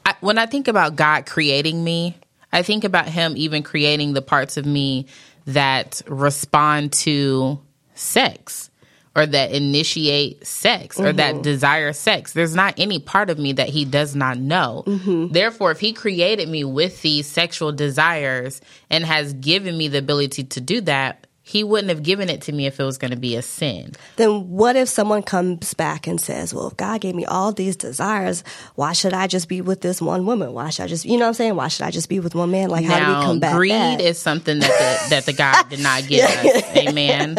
I, 0.05 0.15
when 0.21 0.37
i 0.37 0.45
think 0.45 0.69
about 0.69 0.95
god 0.95 1.25
creating 1.25 1.83
me 1.83 2.15
i 2.53 2.61
think 2.61 2.85
about 2.85 3.09
him 3.09 3.33
even 3.35 3.61
creating 3.61 4.13
the 4.13 4.21
parts 4.21 4.55
of 4.55 4.65
me 4.65 5.05
that 5.45 6.01
respond 6.07 6.93
to 6.93 7.59
sex 7.93 8.69
or 9.15 9.25
that 9.25 9.51
initiate 9.51 10.45
sex 10.47 10.99
or 10.99 11.11
that 11.11 11.33
mm-hmm. 11.33 11.41
desire 11.41 11.91
sex. 11.91 12.31
There's 12.31 12.55
not 12.55 12.75
any 12.77 12.99
part 12.99 13.29
of 13.29 13.37
me 13.37 13.53
that 13.53 13.67
he 13.69 13.83
does 13.83 14.15
not 14.15 14.37
know. 14.37 14.83
Mm-hmm. 14.87 15.33
Therefore, 15.33 15.71
if 15.71 15.79
he 15.81 15.91
created 15.91 16.47
me 16.47 16.63
with 16.63 17.01
these 17.01 17.27
sexual 17.27 17.73
desires 17.73 18.61
and 18.89 19.05
has 19.05 19.33
given 19.33 19.77
me 19.77 19.89
the 19.89 19.97
ability 19.97 20.45
to 20.45 20.61
do 20.61 20.79
that, 20.81 21.27
he 21.51 21.63
wouldn't 21.63 21.89
have 21.89 22.01
given 22.03 22.29
it 22.29 22.41
to 22.43 22.51
me 22.51 22.65
if 22.65 22.79
it 22.79 22.83
was 22.83 22.97
going 22.97 23.11
to 23.11 23.17
be 23.17 23.35
a 23.35 23.41
sin. 23.41 23.91
Then 24.15 24.49
what 24.49 24.75
if 24.75 24.87
someone 24.87 25.21
comes 25.21 25.73
back 25.73 26.07
and 26.07 26.19
says, 26.19 26.53
"Well, 26.53 26.67
if 26.67 26.77
God 26.77 27.01
gave 27.01 27.13
me 27.13 27.25
all 27.25 27.51
these 27.51 27.75
desires, 27.75 28.43
why 28.75 28.93
should 28.93 29.13
I 29.13 29.27
just 29.27 29.49
be 29.49 29.59
with 29.61 29.81
this 29.81 30.01
one 30.01 30.25
woman? 30.25 30.53
Why 30.53 30.69
should 30.69 30.83
I 30.83 30.87
just, 30.87 31.03
you 31.05 31.17
know, 31.17 31.25
what 31.25 31.27
I'm 31.29 31.33
saying, 31.33 31.55
why 31.55 31.67
should 31.67 31.85
I 31.85 31.91
just 31.91 32.07
be 32.07 32.19
with 32.19 32.35
one 32.35 32.51
man? 32.51 32.69
Like, 32.69 32.85
how 32.85 32.99
do 32.99 33.05
we 33.05 33.11
Now, 33.11 33.25
combat 33.25 33.55
greed 33.55 33.71
that? 33.71 34.01
is 34.01 34.17
something 34.17 34.59
that 34.59 34.67
the, 35.09 35.09
that 35.15 35.25
the 35.25 35.33
God 35.33 35.69
did 35.69 35.81
not 35.81 36.07
give 36.07 36.23
us. 36.23 36.63
Amen. 36.77 37.37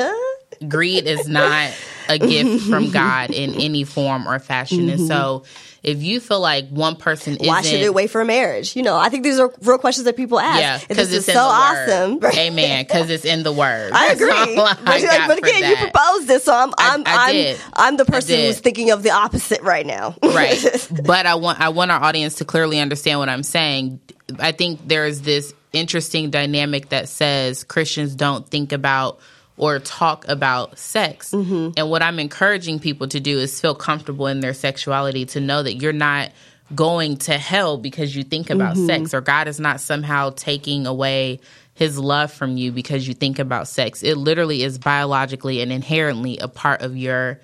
Greed 0.69 1.07
is 1.07 1.27
not 1.29 1.73
a 2.09 2.19
gift 2.19 2.69
from 2.69 2.91
God 2.93 3.31
in 3.31 3.55
any 3.55 3.85
form 3.85 4.27
or 4.29 4.39
fashion. 4.39 4.89
And 4.89 5.01
so, 5.07 5.45
if 5.83 6.01
you 6.03 6.21
feel 6.21 6.41
like 6.41 6.69
one 6.69 6.95
person 6.97 7.35
Mm-hmm. 7.35 7.47
why 7.47 7.63
should 7.63 7.81
it 7.81 7.93
wait 7.93 8.09
for 8.11 8.21
a 8.21 8.25
marriage? 8.25 8.77
You 8.77 8.83
know, 8.83 8.97
I 8.97 9.09
think 9.09 9.25
these 9.25 9.39
are 9.41 9.53
real 9.63 9.79
questions 9.79 10.05
that 10.05 10.17
people 10.17 10.39
ask. 10.39 10.61
Yeah, 10.61 10.79
because 10.87 11.13
it's 11.13 11.27
so 11.27 11.41
awesome. 11.41 12.21
word. 12.21 12.35
Amen. 12.35 12.85
Because 12.85 13.11
it's 13.11 13.25
in 13.25 13.43
the 13.43 13.53
word. 13.53 13.93
I 13.93 14.13
agree, 14.13 14.31
I 14.31 14.55
but, 14.55 14.85
like, 14.85 15.29
but 15.29 15.39
again, 15.39 15.71
you 15.71 15.77
proposed 15.77 16.29
this, 16.29 16.45
so 16.45 16.55
I'm 16.55 16.73
I'm 16.79 17.03
I 17.07 17.15
I'm, 17.27 17.33
did. 17.33 17.61
I'm 17.73 17.97
the 17.97 18.05
person 18.05 18.39
who's 18.39 18.61
thinking 18.61 18.91
of 18.91 19.03
the 19.03 19.11
opposite 19.11 19.63
right 19.63 19.85
now. 19.87 20.15
right 20.23 20.89
but 21.05 21.27
i 21.27 21.35
want 21.35 21.61
i 21.61 21.69
want 21.69 21.91
our 21.91 22.03
audience 22.03 22.37
to 22.37 22.45
clearly 22.45 22.79
understand 22.79 23.19
what 23.19 23.29
i'm 23.29 23.43
saying 23.43 24.01
i 24.39 24.53
think 24.53 24.81
there's 24.87 25.23
this 25.23 25.53
interesting 25.73 26.31
dynamic 26.31 26.91
that 26.91 27.09
says 27.09 27.65
christians 27.65 28.15
don't 28.15 28.49
think 28.49 28.73
about 28.73 29.19
or 29.57 29.79
talk 29.79 30.27
about 30.29 30.79
sex 30.79 31.33
mm-hmm. 31.33 31.71
and 31.77 31.91
what 31.91 32.03
i'm 32.03 32.19
encouraging 32.19 32.79
people 32.79 33.07
to 33.09 33.21
do 33.21 33.39
is 33.39 33.61
feel 33.61 33.75
comfortable 33.75 34.27
in 34.27 34.41
their 34.41 34.55
sexuality 34.55 35.25
to 35.25 35.41
know 35.41 35.63
that 35.63 35.75
you're 35.75 35.93
not 35.93 36.31
going 36.75 37.17
to 37.17 37.37
hell 37.37 37.77
because 37.77 38.17
you 38.17 38.23
think 38.23 38.49
about 38.49 38.77
mm-hmm. 38.77 38.87
sex 38.87 39.15
or 39.15 39.21
god 39.21 39.49
is 39.49 39.61
not 39.61 39.81
somehow 39.81 40.31
taking 40.31 40.87
away 40.87 41.39
his 41.75 41.99
love 41.99 42.33
from 42.33 42.57
you 42.57 42.73
because 42.73 43.07
you 43.07 43.15
think 43.15 43.39
about 43.39 43.69
sex 43.69 44.03
it 44.03 44.17
literally 44.17 44.63
is 44.63 44.79
biologically 44.79 45.61
and 45.61 45.71
inherently 45.71 46.39
a 46.39 46.49
part 46.49 46.83
of 46.83 46.97
your 46.97 47.39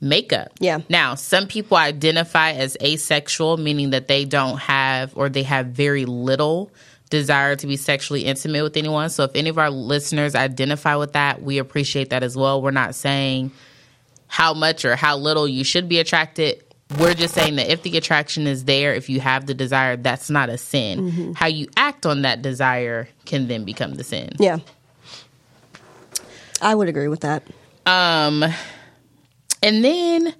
makeup. 0.00 0.52
Yeah. 0.60 0.80
Now, 0.88 1.14
some 1.14 1.46
people 1.46 1.76
identify 1.76 2.52
as 2.52 2.76
asexual, 2.82 3.56
meaning 3.56 3.90
that 3.90 4.08
they 4.08 4.24
don't 4.24 4.58
have 4.58 5.16
or 5.16 5.28
they 5.28 5.42
have 5.44 5.66
very 5.68 6.04
little 6.04 6.70
desire 7.10 7.56
to 7.56 7.66
be 7.66 7.76
sexually 7.76 8.24
intimate 8.24 8.62
with 8.62 8.76
anyone. 8.76 9.10
So 9.10 9.24
if 9.24 9.30
any 9.34 9.48
of 9.48 9.58
our 9.58 9.70
listeners 9.70 10.34
identify 10.34 10.96
with 10.96 11.12
that, 11.12 11.42
we 11.42 11.58
appreciate 11.58 12.10
that 12.10 12.22
as 12.22 12.36
well. 12.36 12.60
We're 12.60 12.70
not 12.72 12.94
saying 12.94 13.52
how 14.26 14.54
much 14.54 14.84
or 14.84 14.96
how 14.96 15.16
little 15.16 15.46
you 15.46 15.64
should 15.64 15.88
be 15.88 15.98
attracted. 15.98 16.62
We're 16.98 17.14
just 17.14 17.34
saying 17.34 17.56
that 17.56 17.68
if 17.70 17.82
the 17.82 17.96
attraction 17.96 18.46
is 18.46 18.64
there, 18.64 18.94
if 18.94 19.08
you 19.08 19.20
have 19.20 19.46
the 19.46 19.54
desire, 19.54 19.96
that's 19.96 20.30
not 20.30 20.48
a 20.48 20.58
sin. 20.58 21.34
How 21.34 21.46
you 21.46 21.68
act 21.76 22.06
on 22.06 22.22
that 22.22 22.42
desire 22.42 23.08
can 23.24 23.48
then 23.48 23.64
become 23.64 23.94
the 23.94 24.04
sin. 24.04 24.30
yeah, 24.38 24.58
I 26.60 26.74
would 26.74 26.88
agree 26.88 27.08
with 27.08 27.20
that. 27.20 27.42
Um, 27.86 28.44
and 29.62 29.84
then 29.84 30.34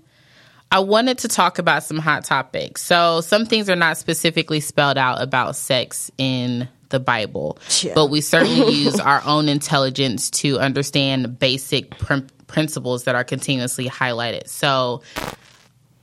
I 0.73 0.81
wanted 0.81 1.19
to 1.19 1.29
talk 1.29 1.59
about 1.59 1.85
some 1.85 1.99
hot 1.99 2.25
topics. 2.25 2.83
So 2.83 3.21
some 3.21 3.47
things 3.47 3.71
are 3.71 3.77
not 3.77 3.97
specifically 3.99 4.61
spelled 4.61 4.99
out 4.99 5.23
about 5.23 5.57
sex 5.57 6.11
in 6.19 6.69
the 6.89 7.01
Bible, 7.01 7.59
Yeah. 7.83 7.93
but 7.95 8.07
we 8.07 8.21
certainly 8.21 8.75
use 8.85 8.99
our 9.01 9.23
own 9.25 9.49
intelligence 9.49 10.31
to 10.31 10.59
understand 10.59 11.39
basic 11.39 11.91
prin- 11.99 12.29
principles 12.47 13.05
that 13.05 13.15
are 13.15 13.25
continuously 13.25 13.89
highlighted. 13.89 14.49
So 14.49 15.03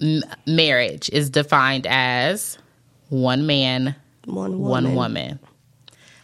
m- 0.02 0.24
marriage 0.48 1.10
is 1.10 1.30
defined 1.30 1.86
as 1.88 2.58
one 3.10 3.46
man, 3.46 3.96
One 4.26 4.60
one 4.60 4.84
woman. 4.84 4.96
woman. 4.96 5.40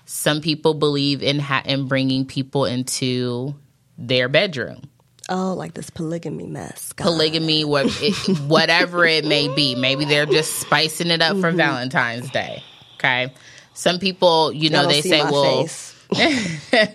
Some 0.06 0.42
people 0.42 0.74
believe 0.74 1.22
in 1.22 1.40
ha- 1.40 1.62
in 1.66 1.88
bringing 1.88 2.26
people 2.26 2.66
into 2.66 3.56
their 3.98 4.28
bedroom 4.28 4.89
Oh, 5.30 5.54
like 5.54 5.76
this 5.76 5.90
polygamy 5.90 6.48
mess. 6.48 6.92
God. 6.94 7.04
polygamy, 7.06 7.64
what 7.64 7.86
it, 8.02 8.40
whatever 8.42 9.06
it 9.06 9.26
may 9.26 9.48
be. 9.54 9.76
Maybe 9.76 10.04
they're 10.06 10.26
just 10.26 10.56
spicing 10.60 11.08
it 11.12 11.22
up 11.22 11.34
Mm-hmm. 11.34 11.42
for 11.42 11.52
Valentine's 11.52 12.30
Day. 12.32 12.64
Okay. 12.96 13.32
Some 13.74 14.00
people, 14.00 14.52
you 14.52 14.70
know, 14.70 14.88
they 14.88 15.02
say, 15.02 15.22
well. 15.24 15.68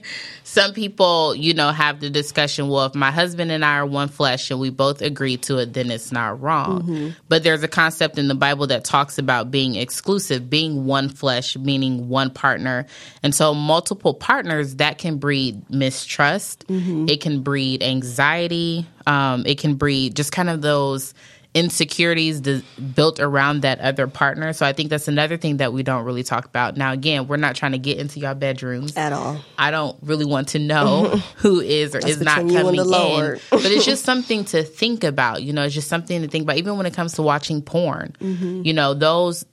some 0.54 0.73
people, 0.73 1.34
you 1.34 1.52
know, 1.52 1.70
have 1.70 1.99
the 1.99 2.08
discussion, 2.08 2.68
well, 2.68 2.87
if 2.87 2.94
my 2.94 3.11
husband 3.11 3.50
and 3.50 3.64
I 3.64 3.78
are 3.78 3.87
one 3.87 4.06
flesh 4.06 4.52
and 4.52 4.61
we 4.61 4.70
both 4.70 5.02
agree 5.02 5.37
to 5.38 5.58
it, 5.58 5.73
then 5.73 5.90
it's 5.90 6.12
not 6.12 6.40
wrong. 6.40 6.82
Mm-hmm. 6.82 7.08
But 7.28 7.42
there's 7.42 7.64
a 7.64 7.68
concept 7.68 8.18
in 8.18 8.28
the 8.28 8.37
Bible 8.37 8.68
that 8.68 8.84
talks 8.84 9.18
about 9.18 9.50
being 9.50 9.75
exclusive, 9.75 10.49
being 10.49 10.84
one 10.87 11.08
flesh, 11.08 11.56
meaning 11.56 12.08
one 12.08 12.30
partner. 12.30 12.87
And 13.25 13.34
so 13.34 13.52
multiple 13.52 14.14
partners, 14.14 14.76
that 14.76 14.99
can 14.99 15.18
breed 15.18 15.68
mistrust. 15.70 16.68
Mm-hmm. 16.68 17.08
It 17.08 17.20
can 17.20 17.42
breed 17.42 17.82
anxiety. 17.82 18.87
Um, 19.08 19.44
it 19.46 19.58
can 19.58 19.75
breed 19.75 20.14
just 20.14 20.30
kind 20.30 20.49
of 20.49 20.62
those 20.62 21.14
insecurities 21.54 22.40
d- 22.40 22.64
built 22.94 23.20
around 23.20 23.62
that 23.62 23.78
other 23.80 24.06
partner. 24.06 24.52
So 24.52 24.66
I 24.66 24.73
think 24.73 24.90
that's 24.90 25.06
another 25.08 25.37
thing 25.37 25.58
that 25.58 25.73
we 25.73 25.82
don't 25.84 26.04
really 26.04 26.23
talk 26.25 26.44
about. 26.44 26.76
Now, 26.76 26.92
again, 26.92 27.28
we're 27.28 27.37
not 27.37 27.54
trying 27.56 27.73
to 27.73 27.78
get 27.78 27.99
into 27.99 28.18
your 28.20 28.34
bedrooms 28.34 28.96
at 28.96 29.12
all. 29.12 29.38
I 29.56 29.70
don't 29.70 29.96
really 30.02 30.25
want 30.25 30.49
to 30.49 30.58
know 30.58 31.04
who 31.37 31.61
is 31.61 31.94
or 31.94 31.99
is 31.99 32.20
not 32.20 32.44
between 32.44 32.50
you 32.52 32.58
and 32.82 32.90
coming 32.90 33.26
in. 33.34 33.40
but 33.50 33.64
it's 33.66 33.84
just 33.84 34.04
something 34.04 34.44
to 34.46 34.62
think 34.64 35.04
about. 35.04 35.42
You 35.42 35.52
know, 35.52 35.62
it's 35.62 35.75
just 35.75 35.88
something 35.88 36.20
to 36.23 36.28
think 36.28 36.42
about. 36.42 36.56
Even 36.56 36.76
when 36.76 36.87
it 36.87 36.94
comes 36.94 37.14
to 37.14 37.23
watching 37.23 37.62
porn, 37.62 38.16
Mm-hmm. 38.20 38.62
you 38.64 38.73
know, 38.73 38.94
those 38.94 39.44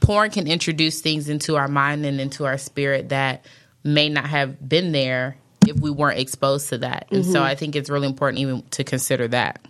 porn 0.00 0.30
can 0.30 0.46
introduce 0.46 1.00
things 1.00 1.28
into 1.28 1.56
our 1.56 1.68
mind 1.68 2.06
and 2.06 2.20
into 2.20 2.46
our 2.46 2.56
spirit 2.58 3.08
that 3.10 3.44
may 3.84 4.08
not 4.08 4.26
have 4.26 4.66
been 4.68 4.92
there 4.92 5.36
if 5.66 5.76
we 5.80 5.90
weren't 5.90 6.18
exposed 6.18 6.68
to 6.70 6.78
that. 6.78 7.08
And 7.10 7.22
Mm-hmm. 7.24 7.32
so 7.32 7.42
I 7.42 7.54
think 7.54 7.74
it's 7.76 7.90
really 7.90 8.06
important 8.06 8.38
even 8.40 8.62
to 8.70 8.84
consider 8.84 9.28
that. 9.28 9.60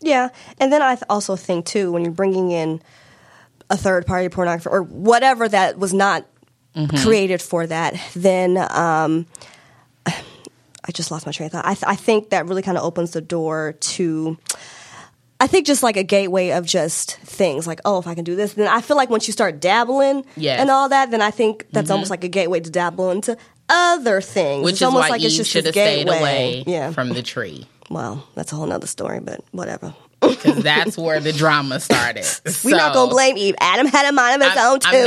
Yeah, 0.00 0.28
and 0.58 0.72
then 0.72 0.82
I 0.82 0.94
th- 0.96 1.04
also 1.08 1.36
think 1.36 1.66
too 1.66 1.90
when 1.92 2.02
you're 2.04 2.12
bringing 2.12 2.50
in 2.50 2.82
a 3.70 3.76
third 3.76 4.06
party 4.06 4.28
pornographer 4.28 4.70
or 4.70 4.82
whatever 4.82 5.48
that 5.48 5.78
was 5.78 5.92
not 5.94 6.26
Mm-hmm. 6.76 6.98
created 6.98 7.40
for 7.40 7.66
that, 7.66 7.94
then 8.14 8.58
um, 8.70 9.24
I 10.06 10.92
just 10.92 11.10
lost 11.10 11.24
my 11.24 11.32
train 11.32 11.46
of 11.46 11.52
thought. 11.52 11.64
I, 11.64 11.72
th- 11.72 11.84
I 11.86 11.96
think 11.96 12.28
that 12.30 12.46
really 12.46 12.60
kind 12.60 12.76
of 12.76 12.84
opens 12.84 13.12
the 13.12 13.22
door 13.22 13.72
to. 13.80 14.36
I 15.40 15.46
think 15.46 15.66
just 15.66 15.82
like 15.82 15.96
a 15.96 16.02
gateway 16.02 16.50
of 16.50 16.66
just 16.66 17.16
things 17.20 17.66
like, 17.66 17.80
oh, 17.86 17.98
if 17.98 18.06
I 18.06 18.14
can 18.14 18.24
do 18.24 18.36
this, 18.36 18.52
then 18.54 18.68
I 18.68 18.82
feel 18.82 18.96
like 18.98 19.08
once 19.08 19.26
you 19.26 19.32
start 19.32 19.58
dabbling 19.58 20.24
Yes. 20.36 20.52
Mm-hmm. 20.54 20.60
and 20.60 20.70
all 20.70 20.88
that, 20.90 21.10
then 21.10 21.22
I 21.22 21.30
think 21.30 21.66
that's 21.72 21.90
almost 21.90 22.10
like 22.10 22.24
a 22.24 22.28
gateway 22.28 22.60
to 22.60 22.70
dabble 22.70 23.10
into 23.10 23.36
other 23.70 24.20
things. 24.20 24.62
Which 24.64 24.72
it's 24.74 24.82
is 24.82 24.86
almost 24.86 25.04
why 25.04 25.16
like 25.16 25.22
it's 25.22 25.34
just 25.36 25.50
should 25.50 25.64
have 25.64 25.72
stayed 25.74 26.08
away 26.08 26.62
Yeah. 26.66 26.90
from 26.92 27.08
the 27.10 27.22
tree. 27.22 27.66
Well, 27.90 28.26
that's 28.34 28.52
a 28.52 28.56
whole 28.56 28.66
nother 28.66 28.86
story, 28.86 29.20
but 29.20 29.40
whatever. 29.52 29.94
Because 30.20 30.62
that's 30.62 30.96
where 30.98 31.20
the 31.20 31.32
drama 31.32 31.78
started. 31.78 32.24
We're 32.64 32.76
not 32.76 32.94
gonna 32.94 33.10
blame 33.10 33.36
Eve. 33.36 33.54
Adam 33.60 33.86
had 33.86 34.08
a 34.08 34.12
mind 34.12 34.42
of 34.42 34.48
his 34.48 34.56
I'm, 34.56 34.72
own 34.72 34.80
too. 34.80 34.88
I'm 34.88 35.04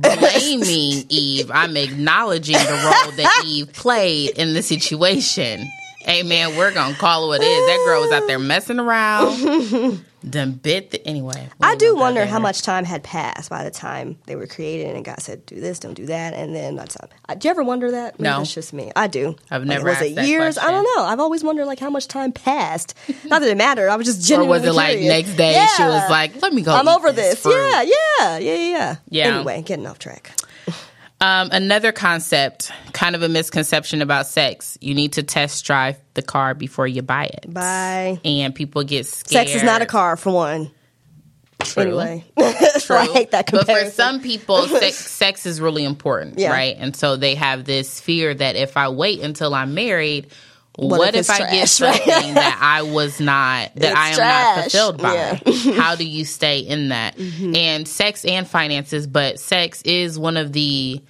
not 0.00 0.18
blaming 0.18 1.04
Eve. 1.08 1.50
I'm 1.52 1.76
acknowledging 1.76 2.56
the 2.56 2.60
role 2.70 3.16
that 3.16 3.42
Eve 3.46 3.72
played 3.72 4.38
in 4.38 4.54
the 4.54 4.62
situation. 4.62 5.68
Hey 6.04 6.22
man, 6.22 6.56
we're 6.56 6.72
gonna 6.72 6.94
call 6.94 7.24
it 7.24 7.28
what 7.28 7.40
it 7.40 7.44
is. 7.46 7.66
That 7.66 7.84
girl 7.86 8.00
was 8.02 8.12
out 8.12 8.26
there 8.26 8.38
messing 8.38 8.78
around. 8.80 10.04
Done 10.28 10.52
bit 10.52 10.92
the 10.92 11.04
anyway. 11.06 11.48
I 11.60 11.74
do 11.74 11.96
wonder 11.96 12.24
how 12.26 12.38
much 12.38 12.62
time 12.62 12.84
had 12.84 13.02
passed 13.02 13.50
by 13.50 13.64
the 13.64 13.72
time 13.72 14.16
they 14.26 14.36
were 14.36 14.46
created, 14.46 14.94
and 14.94 15.04
God 15.04 15.20
said, 15.20 15.44
"Do 15.46 15.60
this, 15.60 15.80
don't 15.80 15.94
do 15.94 16.06
that," 16.06 16.32
and 16.34 16.54
then 16.54 16.76
that's. 16.76 16.96
Uh, 16.96 17.34
Do 17.34 17.48
you 17.48 17.50
ever 17.50 17.64
wonder 17.64 17.90
that? 17.90 18.20
Maybe 18.20 18.30
No. 18.32 18.40
it's 18.42 18.54
just 18.54 18.72
me. 18.72 18.92
I 18.94 19.08
do. 19.08 19.34
I've 19.50 19.62
Like, 19.62 19.68
never 19.68 19.86
was 19.88 19.96
asked 19.96 20.04
it 20.06 20.24
years? 20.26 20.58
I 20.58 20.70
don't 20.70 20.84
know. 20.96 21.04
I've 21.04 21.18
always 21.18 21.42
wondered 21.42 21.66
like 21.66 21.80
how 21.80 21.90
much 21.90 22.06
time 22.06 22.30
passed. 22.30 22.94
Not 23.24 23.40
that 23.40 23.48
it 23.48 23.56
mattered. 23.56 23.88
I 23.88 23.96
was 23.96 24.06
just 24.06 24.30
Or 24.30 24.44
was 24.44 24.64
it 24.64 24.72
like 24.72 25.00
next 25.00 25.34
day 25.36 25.54
she 25.76 25.82
was 25.82 26.08
like, 26.10 26.40
"Let 26.40 26.52
me 26.52 26.62
go." 26.62 26.72
I'm 26.72 26.88
over 26.88 27.10
this. 27.10 27.40
fruit." 27.40 27.52
Yeah, 27.54 27.82
yeah, 27.82 28.38
yeah, 28.38 28.54
yeah. 28.54 28.96
Yeah. 29.08 29.34
Anyway, 29.36 29.62
getting 29.62 29.86
off 29.88 29.98
track. 29.98 30.32
Um, 31.22 31.50
another 31.52 31.92
concept, 31.92 32.72
kind 32.92 33.14
of 33.14 33.22
a 33.22 33.28
misconception 33.28 34.02
about 34.02 34.26
sex. 34.26 34.76
You 34.80 34.92
need 34.94 35.12
to 35.12 35.22
test 35.22 35.64
drive 35.64 35.96
the 36.14 36.22
car 36.22 36.52
before 36.54 36.88
you 36.88 37.00
buy 37.02 37.26
it. 37.26 37.46
Bye. 37.52 38.20
And 38.24 38.52
people 38.52 38.82
get 38.82 39.06
scared. 39.06 39.46
Sex 39.46 39.54
is 39.54 39.62
not 39.62 39.82
a 39.82 39.86
car 39.86 40.16
for 40.16 40.32
one. 40.32 40.72
True. 41.60 41.82
Anyway, 41.84 42.24
so 42.36 42.96
I 42.96 43.04
True. 43.06 43.12
hate 43.14 43.30
that 43.30 43.46
comparison. 43.46 43.74
But 43.74 43.84
for 43.86 43.90
some 43.92 44.20
people, 44.20 44.66
sex, 44.80 44.96
sex 44.96 45.46
is 45.46 45.60
really 45.60 45.84
important, 45.84 46.40
Yeah. 46.40 46.50
right? 46.50 46.74
And 46.76 46.96
so 46.96 47.14
they 47.14 47.36
have 47.36 47.64
this 47.66 48.00
fear 48.00 48.34
that 48.34 48.56
if 48.56 48.76
I 48.76 48.88
wait 48.88 49.20
until 49.20 49.54
I'm 49.54 49.74
married, 49.74 50.26
What 50.74 50.98
what, 50.98 51.14
if 51.14 51.28
if, 51.28 51.30
I 51.30 51.38
get 51.38 51.68
trash, 51.68 51.80
right? 51.80 52.02
something 52.02 52.34
that 52.34 52.58
I 52.60 52.82
was 52.82 53.20
not, 53.20 53.72
that 53.76 53.90
It's 53.92 53.96
I 53.96 54.08
am 54.08 54.14
trash. 54.16 54.56
not 54.56 54.62
fulfilled 54.62 54.98
by? 55.02 55.14
Yeah. 55.14 55.36
Mm-hmm. 55.36 55.78
How 55.78 55.94
do 55.94 56.04
you 56.04 56.24
stay 56.24 56.58
in 56.58 56.88
that? 56.88 57.16
And 57.16 57.86
sex 57.86 58.24
and 58.24 58.48
finances, 58.48 59.06
but 59.06 59.38
sex 59.38 59.82
is 59.82 60.18
one 60.18 60.36
of 60.36 60.52
the 60.52 61.00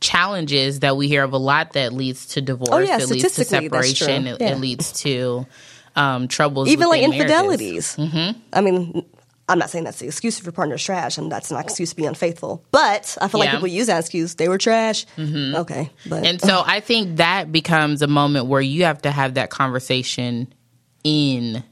challenges 0.00 0.80
that 0.80 0.96
we 0.96 1.08
hear 1.08 1.22
of 1.24 1.32
a 1.32 1.38
lot 1.38 1.72
that 1.72 1.92
leads 1.92 2.26
to 2.26 2.40
divorce. 2.40 2.70
Oh, 2.72 2.78
yeah, 2.78 2.98
it 2.98 3.08
leads 3.08 3.22
to 3.22 3.30
statistically, 3.30 3.68
that's 3.68 3.92
true. 3.94 4.06
separation. 4.06 4.26
It, 4.26 4.40
Yeah. 4.40 4.52
it 4.52 4.60
leads 4.60 4.92
to 5.02 5.46
um, 5.94 6.28
troubles, 6.28 6.68
even 6.68 6.88
like 6.88 7.02
infidelities. 7.02 7.96
Mm-hmm. 7.96 8.38
I 8.52 8.60
mean, 8.60 9.04
I'm 9.48 9.58
not 9.58 9.70
saying 9.70 9.84
that's 9.84 9.98
the 9.98 10.06
excuse 10.06 10.38
if 10.38 10.44
your 10.44 10.52
partner's 10.52 10.82
trash, 10.84 11.18
and 11.18 11.30
that's 11.30 11.50
not 11.50 11.60
an 11.60 11.64
excuse 11.64 11.90
to 11.90 11.96
be 11.96 12.04
unfaithful. 12.04 12.64
But 12.70 13.16
I 13.20 13.28
feel 13.28 13.40
like 13.40 13.50
people 13.50 13.68
use 13.68 13.86
that 13.86 14.00
excuse. 14.00 14.34
They 14.34 14.48
were 14.48 14.58
trash. 14.58 15.06
Okay, 15.18 15.90
but 16.08 16.26
And 16.26 16.40
so 16.40 16.62
I 16.64 16.80
think 16.80 17.16
that 17.16 17.50
becomes 17.52 18.02
a 18.02 18.06
moment 18.06 18.46
where 18.46 18.60
you 18.60 18.84
have 18.84 19.02
to 19.02 19.10
have 19.10 19.34
that 19.34 19.50
conversation 19.50 20.52
in 21.04 21.62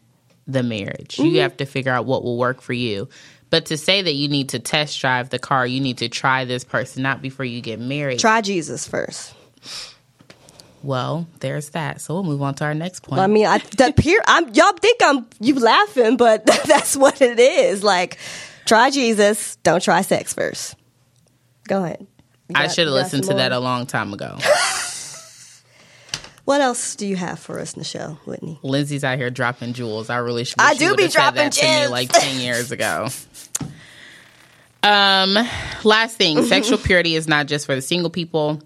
the 0.47 0.63
marriage. 0.63 1.17
Mm-hmm. 1.17 1.35
You 1.35 1.41
have 1.41 1.57
to 1.59 1.65
figure 1.67 1.91
out 1.93 2.07
what 2.07 2.23
will 2.23 2.39
work 2.39 2.61
for 2.61 2.73
you. 2.73 3.09
But 3.55 3.67
to 3.67 3.77
say 3.77 4.03
that 4.03 4.15
you 4.15 4.27
need 4.27 4.49
to 4.49 4.59
test 4.59 5.01
drive 5.01 5.31
the 5.31 5.39
car, 5.39 5.65
you 5.65 5.79
need 5.79 5.99
to 5.99 6.09
try 6.09 6.45
this 6.45 6.65
person 6.65 7.05
not 7.05 7.23
before 7.23 7.45
you 7.45 7.61
get 7.61 7.79
married. 7.79 8.19
try 8.19 8.41
Jesus 8.41 8.85
first. 8.89 9.33
well, 10.83 11.29
there's 11.39 11.71
that. 11.71 12.01
So 12.01 12.15
we'll 12.15 12.25
move 12.25 12.43
on 12.43 12.57
to 12.57 12.65
our 12.65 12.75
next 12.75 13.05
point. 13.05 13.21
I 13.21 13.29
mean, 13.29 13.47
I 13.47 13.59
that 13.77 13.97
peer. 13.97 14.21
I'm 14.27 14.53
y'all 14.55 14.73
think 14.73 15.01
I'm 15.05 15.27
you 15.39 15.55
laughing, 15.55 16.17
but 16.17 16.45
that's 16.67 16.97
what 16.97 17.23
it 17.23 17.39
is. 17.39 17.85
Like, 17.85 18.19
try 18.65 18.91
Jesus. 18.91 19.55
Don't 19.63 19.81
try 19.81 20.01
sex 20.01 20.35
first. 20.35 20.75
Go 21.69 21.85
ahead. 21.85 22.05
You 22.49 22.57
I 22.57 22.67
should 22.67 22.89
have 22.89 22.95
listened 22.95 23.23
to 23.23 23.35
that 23.35 23.53
a 23.53 23.61
long 23.61 23.87
time 23.87 24.13
ago. 24.13 24.37
What 26.45 26.61
else 26.61 26.95
do 26.97 27.07
you 27.07 27.17
have 27.17 27.39
for 27.39 27.59
us, 27.59 27.75
Nichelle 27.75 28.19
Whitney? 28.27 28.59
Lindsey's 28.63 29.03
out 29.03 29.17
here 29.17 29.31
dropping 29.31 29.73
jewels. 29.73 30.11
I 30.11 30.19
really 30.19 30.45
should. 30.45 30.61
I 30.61 30.75
do 30.75 30.95
be 30.95 31.09
dropping 31.09 31.37
that 31.37 31.53
to 31.53 31.65
me 31.65 31.71
gems. 31.71 31.91
like 31.91 32.13
ten 32.13 32.41
years 32.41 32.71
ago. 32.71 33.09
Um, 34.83 35.39
last 35.85 36.17
thing, 36.17 36.45
sexual 36.47 36.77
purity 36.77 37.15
is 37.15 37.27
not 37.27 37.47
just 37.47 37.65
for 37.65 37.75
the 37.75 37.83
single 37.83 38.11
people. 38.11 38.61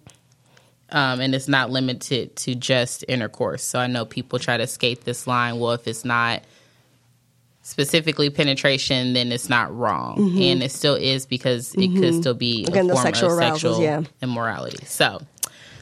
Um, 0.90 1.20
and 1.20 1.34
it's 1.34 1.48
not 1.48 1.70
limited 1.70 2.34
to 2.36 2.54
just 2.54 3.04
intercourse. 3.06 3.62
So 3.62 3.78
I 3.78 3.88
know 3.88 4.06
people 4.06 4.38
try 4.38 4.56
to 4.56 4.66
skate 4.66 5.04
this 5.04 5.26
line. 5.26 5.58
Well, 5.58 5.72
if 5.72 5.86
it's 5.86 6.02
not 6.02 6.42
specifically 7.60 8.30
penetration, 8.30 9.12
then 9.12 9.30
it's 9.30 9.50
not 9.50 9.76
wrong, 9.76 10.18
and 10.40 10.62
it 10.62 10.72
still 10.72 10.94
is 10.94 11.26
because 11.26 11.74
it 11.74 11.88
could 11.94 12.14
still 12.14 12.32
be 12.32 12.64
Mm-hmm. 12.64 12.72
Again, 12.72 12.84
a 12.86 12.88
the 12.88 12.94
form 12.94 13.04
sexual 13.04 13.32
of 13.32 13.38
arousals, 13.38 13.76
sexual 13.76 13.82
yeah. 13.82 14.02
immorality. 14.22 14.84
So 14.86 15.20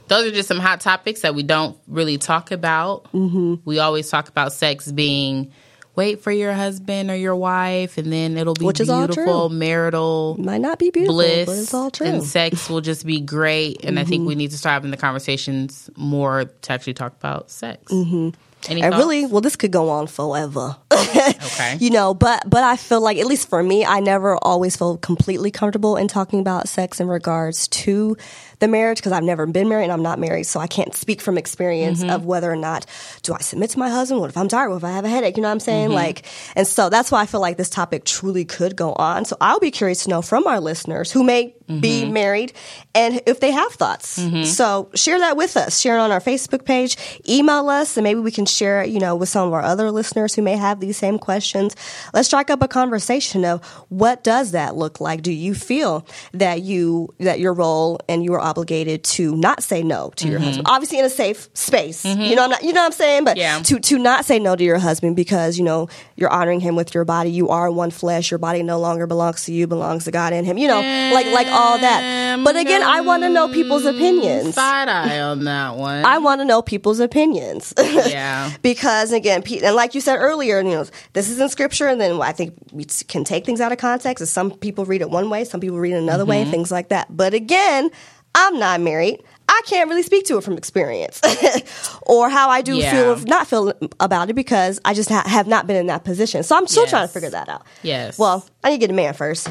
those 0.09 0.27
are 0.27 0.35
just 0.35 0.49
some 0.49 0.59
hot 0.59 0.81
topics 0.81 1.23
that 1.23 1.35
we 1.35 1.43
don't 1.43 1.77
really 1.87 2.19
talk 2.19 2.51
about. 2.51 3.05
Mm-hmm. 3.13 3.57
We 3.65 3.79
always 3.79 4.09
talk 4.09 4.29
about 4.29 4.53
sex 4.53 4.91
being 4.91 5.53
wait 5.97 6.21
for 6.21 6.31
your 6.31 6.53
husband 6.53 7.11
or 7.11 7.17
your 7.17 7.35
wife, 7.35 7.97
and 7.99 8.13
then 8.13 8.37
it'll 8.37 8.55
be 8.55 8.67
Which 8.67 8.81
is 8.81 8.91
all 8.91 9.07
beautiful 9.07 9.49
true. 9.49 9.59
marital 9.59 10.37
Might 10.39 10.61
not 10.61 10.79
be 10.79 10.91
beautiful, 10.91 11.15
bliss, 11.15 11.47
but 11.47 11.57
it's 11.57 11.75
all 11.75 11.91
true. 11.91 12.07
and 12.07 12.23
sex 12.23 12.69
will 12.69 12.83
just 12.83 13.07
be 13.07 13.21
great. 13.21 13.83
And 13.85 13.99
I 13.99 14.05
think 14.05 14.29
we 14.29 14.35
need 14.35 14.51
to 14.51 14.59
start 14.59 14.75
having 14.75 14.91
the 14.91 14.97
conversations 14.99 15.91
more 15.97 16.45
to 16.45 16.73
actually 16.73 16.95
talk 16.95 17.15
about 17.15 17.51
sex. 17.51 17.91
Mm-hmm. 17.91 18.31
Any 18.69 18.83
And 18.83 18.93
thoughts? 18.93 19.03
really, 19.05 19.27
well, 19.27 19.41
this 19.41 19.57
could 19.57 19.71
go 19.73 19.89
on 19.91 20.07
forever. 20.07 20.77
okay. 20.93 21.77
you 21.81 21.91
know, 21.91 22.15
but 22.15 22.49
but 22.49 22.63
I 22.65 22.77
feel 22.77 23.01
like 23.01 23.19
at 23.19 23.27
least 23.27 23.49
for 23.49 23.63
me, 23.63 23.85
I 23.85 24.01
never 24.01 24.37
always 24.43 24.77
feel 24.77 24.97
completely 24.99 25.51
comfortable 25.51 25.97
in 25.97 26.09
talking 26.09 26.41
about 26.41 26.69
sex 26.69 27.01
in 27.01 27.09
regards 27.09 27.69
to 27.69 28.17
the 28.59 28.69
marriage 28.69 28.99
because 28.99 29.13
I've 29.13 29.23
never 29.23 29.45
been 29.47 29.69
married 29.69 29.85
and 29.85 29.93
I'm 29.93 30.03
not 30.03 30.19
married, 30.19 30.45
so 30.45 30.61
I 30.61 30.67
can't 30.67 30.95
speak 30.95 31.21
from 31.21 31.37
experience 31.39 32.01
Mm-hmm. 32.01 32.11
of 32.11 32.25
whether 32.25 32.51
or 32.51 32.57
not 32.57 32.87
do 33.23 33.33
I 33.35 33.39
submit 33.41 33.71
to 33.71 33.79
my 33.79 33.89
husband. 33.91 34.21
What 34.21 34.31
if 34.31 34.37
I'm 34.37 34.49
tired? 34.49 34.71
What 34.71 34.77
if 34.79 34.85
I 34.85 34.93
have 34.93 35.05
a 35.05 35.09
headache? 35.09 35.37
You 35.37 35.43
know 35.43 35.49
what 35.49 35.53
I'm 35.53 35.61
saying? 35.61 35.87
Mm-hmm. 35.89 35.95
Like, 35.95 36.25
and 36.57 36.67
so 36.67 36.89
that's 36.89 37.11
why 37.13 37.21
I 37.23 37.27
feel 37.27 37.41
like 37.41 37.57
this 37.57 37.69
topic 37.71 38.05
truly 38.05 38.45
could 38.45 38.77
go 38.77 38.93
on. 38.95 39.25
So 39.25 39.37
I'll 39.41 39.61
be 39.61 39.71
curious 39.71 40.05
to 40.05 40.11
know 40.11 40.23
from 40.23 40.47
our 40.47 40.61
listeners 40.61 41.13
who 41.13 41.23
may 41.23 41.55
be 41.67 42.03
Mm-hmm. 42.05 42.13
married 42.13 42.53
and 42.95 43.21
if 43.27 43.41
they 43.41 43.51
have 43.51 43.73
thoughts. 43.73 44.21
So 44.57 44.89
share 44.95 45.19
that 45.19 45.37
with 45.37 45.57
us. 45.57 45.81
Share 45.81 45.97
it 45.97 46.01
on 46.01 46.13
our 46.13 46.21
Facebook 46.21 46.65
page. 46.65 46.97
Email 47.29 47.69
us, 47.69 47.97
and 47.97 48.05
maybe 48.05 48.21
we 48.21 48.31
can 48.31 48.47
share 48.57 48.83
it, 48.83 48.91
you 48.91 48.99
know, 48.99 49.15
with 49.15 49.29
some 49.29 49.47
of 49.47 49.53
our 49.53 49.63
other 49.63 49.91
listeners 49.91 50.35
who 50.35 50.43
may 50.43 50.57
have 50.57 50.81
these 50.81 50.97
same 50.97 51.19
questions. 51.19 51.77
Let's 52.15 52.29
strike 52.29 52.51
up 52.51 52.63
a 52.63 52.69
conversation 52.69 53.45
of 53.45 53.65
what 53.89 54.25
does 54.25 54.53
that 54.53 54.77
look 54.77 55.01
like? 55.01 55.23
Do 55.23 55.33
you 55.33 55.55
feel 55.55 56.07
that 56.33 56.63
you 56.63 57.15
that 57.19 57.41
your 57.41 57.53
role 57.53 58.01
and 58.09 58.25
you 58.25 58.35
are 58.35 58.41
obligated 58.41 59.05
to 59.05 59.37
not 59.37 59.63
say 59.63 59.83
no 59.83 60.11
to 60.17 60.29
your 60.29 60.39
mm-hmm. 60.39 60.47
husband? 60.47 60.69
Obviously, 60.69 60.99
in 60.99 61.05
a 61.05 61.11
safe 61.11 61.49
space. 61.55 62.05
You 62.05 62.15
mm-hmm. 62.15 62.35
know, 62.35 62.45
I'm 62.45 62.51
not, 62.51 62.63
you 62.63 62.73
know 62.73 62.81
what 62.81 62.87
I'm 62.87 62.93
saying, 62.93 63.25
but 63.25 63.37
Yeah. 63.37 63.61
to 63.61 63.79
to 63.79 63.99
not 63.99 64.25
say 64.25 64.39
no 64.39 64.57
to 64.57 64.65
your 64.65 64.79
husband 64.79 65.17
because 65.17 65.59
you 65.59 65.65
know 65.65 65.89
you're 66.17 66.31
honoring 66.31 66.61
him 66.61 66.77
with 66.77 66.95
your 66.95 67.05
body. 67.05 67.31
You 67.31 67.49
are 67.51 67.71
one 67.71 67.91
flesh. 67.91 68.31
Your 68.31 68.39
body 68.39 68.63
no 68.63 68.79
longer 68.79 69.07
belongs 69.07 69.45
to 69.45 69.53
you; 69.53 69.67
belongs 69.67 70.05
to 70.05 70.11
God 70.11 70.33
and 70.33 70.47
Him. 70.47 70.59
You 70.59 70.69
know, 70.69 70.81
like 71.13 71.27
like 71.27 71.49
all 71.49 71.79
that. 71.79 72.41
But 72.45 72.57
again, 72.57 72.83
I 72.83 73.01
want 73.01 73.23
to 73.23 73.29
know 73.29 73.49
people's 73.49 73.85
opinions. 73.85 74.55
Side 74.55 74.89
eye 74.89 75.21
on 75.21 75.45
that 75.45 75.77
one. 75.77 76.05
I 76.05 76.19
want 76.19 76.41
to 76.41 76.45
know 76.45 76.63
people's 76.63 77.01
opinions. 77.01 77.73
yeah. 77.79 78.46
because 78.63 79.13
again, 79.13 79.43
and 79.63 79.75
like 79.77 79.95
you 79.95 80.01
said 80.01 80.17
earlier, 80.17 80.59
you 80.61 80.71
know, 80.71 80.87
this 81.13 81.29
is 81.29 81.39
in 81.41 81.49
scripture, 81.49 81.87
and 81.89 82.01
then 82.01 82.21
I 82.21 82.33
think 82.33 82.55
we 82.73 82.85
can 82.85 83.25
take 83.25 83.45
things 83.47 83.61
out 83.61 83.73
of 83.73 83.79
context. 83.79 84.21
And 84.21 84.29
some 84.29 84.51
people 84.53 84.85
read 84.85 85.01
it 85.01 85.11
one 85.11 85.31
way, 85.31 85.45
some 85.45 85.61
people 85.61 85.79
read 85.79 85.93
it 85.93 85.99
another 86.03 86.25
way, 86.25 86.37
Mm-hmm. 86.37 86.43
and 86.45 86.51
things 86.51 86.71
like 86.71 86.89
that. 86.89 87.09
But 87.17 87.35
again, 87.35 87.91
I'm 88.35 88.59
not 88.59 88.81
married. 88.81 89.23
I 89.49 89.63
can't 89.67 89.89
really 89.89 90.03
speak 90.03 90.27
to 90.27 90.37
it 90.39 90.45
from 90.45 90.59
experience, 90.59 91.21
or 92.03 92.29
how 92.29 92.51
I 92.51 92.63
do 92.63 92.75
Yeah. 92.77 92.91
feel 92.91 93.13
or 93.13 93.17
not 93.27 93.47
feel 93.47 93.73
about 94.01 94.29
it 94.29 94.35
because 94.35 94.81
I 94.85 94.93
just 94.93 95.09
ha- 95.09 95.23
have 95.25 95.47
not 95.47 95.67
been 95.69 95.77
in 95.77 95.87
that 95.87 96.05
position. 96.05 96.43
So 96.43 96.57
I'm 96.57 96.67
still 96.67 96.83
Yes. 96.83 96.91
trying 96.91 97.07
to 97.07 97.13
figure 97.13 97.31
that 97.31 97.49
out. 97.49 97.63
Yes. 97.83 98.19
Well, 98.19 98.45
I 98.65 98.71
need 98.71 98.77
to 98.77 98.81
get 98.81 98.91
a 98.91 98.95
man 98.95 99.15
first. 99.15 99.49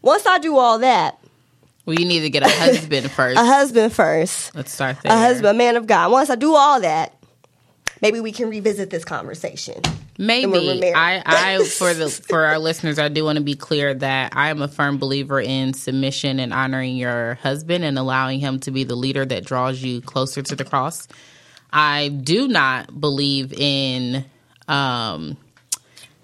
Once 0.00 0.24
I 0.26 0.38
do 0.38 0.56
all 0.56 0.78
that, 0.78 1.18
Well, 1.84 1.96
you 1.98 2.06
need 2.06 2.20
to 2.20 2.30
get 2.30 2.44
a 2.44 2.48
husband 2.48 3.10
first. 3.16 3.38
a 3.40 3.44
husband 3.44 3.92
first. 3.92 4.54
Let's 4.54 4.72
start 4.72 4.98
there. 5.02 5.12
a 5.12 5.16
husband, 5.18 5.46
a 5.48 5.54
man 5.58 5.74
of 5.76 5.86
God. 5.88 6.12
Once 6.12 6.30
I 6.30 6.36
do 6.36 6.54
all 6.54 6.80
that, 6.80 7.12
maybe 8.02 8.20
we 8.20 8.32
can 8.32 8.48
revisit 8.48 8.90
this 8.90 9.04
conversation. 9.04 9.80
Maybe. 10.18 10.94
I, 10.94 11.22
I 11.24 11.64
for 11.64 11.92
the 11.92 12.08
for 12.08 12.46
our 12.46 12.58
listeners, 12.58 12.98
I 12.98 13.08
do 13.08 13.24
want 13.24 13.36
to 13.36 13.44
be 13.44 13.54
clear 13.54 13.92
that 13.94 14.34
I 14.34 14.48
am 14.48 14.62
a 14.62 14.68
firm 14.68 14.98
believer 14.98 15.40
in 15.40 15.74
submission 15.74 16.40
and 16.40 16.52
honoring 16.52 16.96
your 16.96 17.34
husband 17.34 17.84
and 17.84 17.98
allowing 17.98 18.40
him 18.40 18.58
to 18.60 18.70
be 18.70 18.84
the 18.84 18.94
leader 18.96 19.26
that 19.26 19.44
draws 19.44 19.82
you 19.82 20.00
closer 20.00 20.42
to 20.42 20.56
the 20.56 20.64
cross. 20.64 21.06
I 21.72 22.08
do 22.08 22.48
not 22.48 22.98
believe 22.98 23.52
in 23.52 24.24
um, 24.68 25.36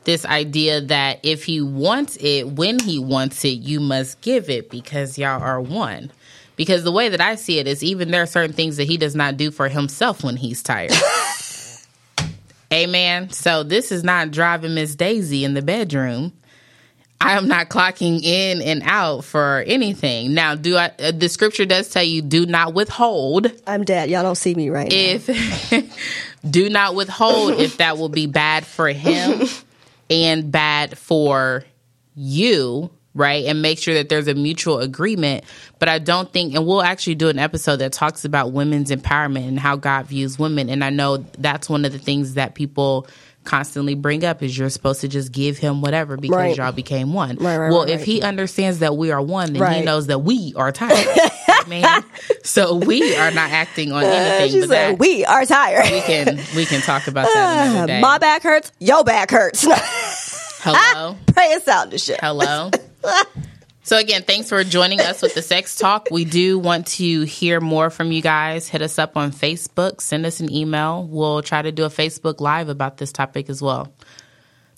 this 0.05 0.25
idea 0.25 0.81
that 0.81 1.21
if 1.23 1.45
he 1.45 1.61
wants 1.61 2.17
it, 2.21 2.45
when 2.49 2.79
he 2.79 2.99
wants 2.99 3.45
it, 3.45 3.59
you 3.59 3.81
must 3.81 4.21
give 4.21 4.49
it 4.49 4.71
because 4.71 5.19
y'all 5.19 5.43
are 5.43 5.61
one. 5.61 6.11
Because 6.57 6.85
the 6.85 6.93
way 6.93 7.09
that 7.09 7.21
I 7.21 7.37
see 7.37 7.59
it 7.59 7.67
is, 7.67 7.83
even 7.83 8.11
there 8.11 8.23
are 8.23 8.27
certain 8.27 8.53
things 8.53 8.77
that 8.77 8.85
he 8.85 8.97
does 8.97 9.15
not 9.15 9.37
do 9.37 9.51
for 9.51 9.69
himself 9.69 10.23
when 10.23 10.37
he's 10.37 10.63
tired. 10.63 10.93
Amen. 12.73 13.31
So 13.31 13.63
this 13.63 13.93
is 13.93 14.03
not 14.03 14.31
driving 14.31 14.75
Miss 14.75 14.95
Daisy 14.95 15.45
in 15.45 15.55
the 15.55 15.63
bedroom. 15.63 16.33
I 17.21 17.37
am 17.37 17.47
not 17.47 17.69
clocking 17.69 18.23
in 18.23 18.61
and 18.63 18.83
out 18.85 19.25
for 19.25 19.63
anything. 19.67 20.35
Now, 20.35 20.57
do 20.57 20.77
I? 20.77 20.91
Uh, 20.99 21.13
the 21.13 21.29
scripture 21.29 21.65
does 21.65 21.89
tell 21.89 22.03
you 22.03 22.21
do 22.21 22.47
not 22.47 22.75
withhold. 22.75 23.53
I'm 23.67 23.85
dead. 23.85 24.11
Y'all 24.11 24.25
don't 24.25 24.35
see 24.35 24.55
me 24.55 24.71
right 24.71 24.91
now. 24.91 24.97
If 24.97 26.27
do 26.51 26.69
not 26.69 26.97
withhold, 26.97 27.61
if 27.61 27.77
that 27.77 27.97
will 27.97 28.09
be 28.09 28.27
bad 28.27 28.67
for 28.67 28.89
him 28.89 29.47
and 30.11 30.51
bad 30.51 30.99
for 30.99 31.65
you, 32.17 32.91
right? 33.15 33.45
And 33.47 33.63
make 33.63 33.79
sure 33.79 33.95
that 33.95 34.09
there's 34.09 34.29
a 34.29 34.35
mutual 34.35 34.79
agreement. 34.79 35.45
But 35.79 35.89
I 35.89 35.99
don't 35.99 36.33
think, 36.33 36.55
and 36.55 36.67
we'll 36.67 36.83
actually 36.83 37.17
do 37.17 37.29
an 37.29 37.39
episode 37.39 37.77
that 37.77 37.93
talks 37.93 38.25
about 38.25 38.53
women's 38.53 38.91
empowerment 38.91 39.49
and 39.49 39.59
how 39.59 39.77
God 39.77 40.07
views 40.07 40.39
women. 40.39 40.69
And 40.71 40.83
I 40.85 40.91
know 40.91 41.19
that's 41.39 41.69
one 41.69 41.85
of 41.85 41.93
the 41.93 41.99
things 41.99 42.35
that 42.35 42.55
people 42.55 43.07
constantly 43.45 43.97
bring 43.97 44.25
up 44.25 44.41
is 44.41 44.57
you're 44.57 44.71
supposed 44.71 45.01
to 45.01 45.09
just 45.09 45.33
give 45.33 45.59
him 45.59 45.81
whatever 45.81 46.17
because 46.17 46.37
Right. 46.37 46.57
y'all 46.57 46.71
became 46.71 47.13
one. 47.13 47.37
Right, 47.37 47.57
right, 47.59 47.73
well, 47.73 47.83
if 47.83 48.05
he 48.05 48.23
understands 48.23 48.79
that 48.79 48.97
we 48.97 49.11
are 49.11 49.21
one, 49.21 49.53
then 49.53 49.73
he 49.73 49.85
knows 49.85 50.07
that 50.07 50.21
we 50.21 50.53
are 50.57 50.71
tired. 50.71 51.07
Man. 51.69 52.05
So 52.45 52.77
we 52.77 53.17
are 53.17 53.31
not 53.31 53.51
acting 53.51 53.93
on 53.93 54.05
uh, 54.05 54.07
anything 54.07 54.51
she 54.53 54.61
but 54.61 54.69
said, 54.69 54.93
that 54.93 54.99
"We 54.99 55.25
are 55.25 55.45
tired. 55.45 55.91
we 55.93 56.01
can 56.01 56.41
we 56.57 56.65
can 56.67 56.81
talk 56.83 57.07
about 57.07 57.27
that 57.33 57.67
another 57.71 57.83
uh, 57.83 57.87
day. 57.87 58.01
My 58.01 58.19
back 58.19 58.43
hurts. 58.43 58.73
Your 58.81 59.05
back 59.05 59.31
hurts. 59.31 59.65
Hello. 60.63 61.17
Pray 61.29 61.53
us 61.55 61.67
out, 61.69 61.91
the 61.91 61.99
show. 61.99 62.17
Hello. 62.21 62.71
So 63.85 63.99
again, 63.99 64.23
thanks 64.23 64.49
for 64.49 64.63
joining 64.63 65.01
us 65.01 65.23
with 65.23 65.35
the 65.35 65.43
sex 65.43 65.77
talk. 65.77 66.07
We 66.11 66.25
do 66.25 66.57
want 66.57 66.87
to 66.87 67.23
hear 67.23 67.61
more 67.61 67.91
from 67.91 68.13
you 68.13 68.23
guys. 68.23 68.69
Hit 68.69 68.81
us 68.81 68.97
up 68.97 69.17
on 69.17 69.33
Facebook, 69.33 70.01
send 70.01 70.25
us 70.25 70.39
an 70.39 70.53
email. 70.53 71.05
We'll 71.05 71.43
try 71.43 71.63
to 71.63 71.73
do 71.73 71.85
a 71.85 71.89
Facebook 71.89 72.41
live 72.41 72.69
about 72.69 72.99
this 72.99 73.11
topic 73.11 73.51
as 73.51 73.61
well. 73.61 73.93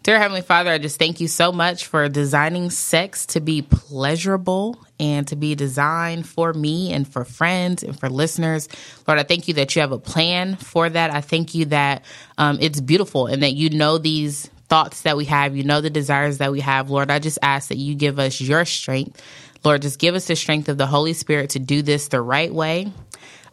Dear 0.04 0.18
Heavenly 0.18 0.42
Father, 0.42 0.70
I 0.70 0.78
just 0.78 0.98
thank 0.98 1.20
you 1.20 1.28
so 1.28 1.52
much 1.52 1.86
for 1.86 2.08
designing 2.08 2.70
sex 2.70 3.26
to 3.26 3.40
be 3.40 3.62
pleasurable 3.62 4.78
and 5.00 5.26
to 5.28 5.36
be 5.36 5.54
designed 5.54 6.26
for 6.26 6.52
me 6.52 6.92
and 6.92 7.06
for 7.06 7.24
friends 7.24 7.82
and 7.82 7.98
for 7.98 8.10
listeners. 8.10 8.68
Lord, 9.06 9.18
I 9.18 9.22
thank 9.22 9.48
you 9.48 9.54
that 9.54 9.74
you 9.74 9.80
have 9.80 9.92
a 9.92 9.98
plan 9.98 10.56
for 10.56 10.90
that. 10.90 11.10
I 11.10 11.20
thank 11.20 11.54
you 11.54 11.66
that 11.66 12.04
um, 12.36 12.58
it's 12.60 12.80
beautiful 12.80 13.26
and 13.26 13.42
that 13.42 13.52
you 13.52 13.70
know 13.70 13.96
these 13.96 14.50
thoughts 14.68 15.02
that 15.02 15.16
we 15.16 15.26
have, 15.26 15.56
you 15.56 15.64
know 15.64 15.80
the 15.80 15.90
desires 15.90 16.38
that 16.38 16.52
we 16.52 16.60
have. 16.60 16.90
Lord, 16.90 17.10
I 17.10 17.18
just 17.18 17.38
ask 17.42 17.68
that 17.68 17.78
you 17.78 17.94
give 17.94 18.18
us 18.18 18.40
your 18.40 18.64
strength. 18.64 19.22
Lord, 19.64 19.82
just 19.82 19.98
give 19.98 20.14
us 20.14 20.26
the 20.26 20.36
strength 20.36 20.68
of 20.68 20.76
the 20.76 20.86
Holy 20.86 21.12
Spirit 21.12 21.50
to 21.50 21.58
do 21.58 21.82
this 21.82 22.08
the 22.08 22.20
right 22.20 22.52
way. 22.52 22.92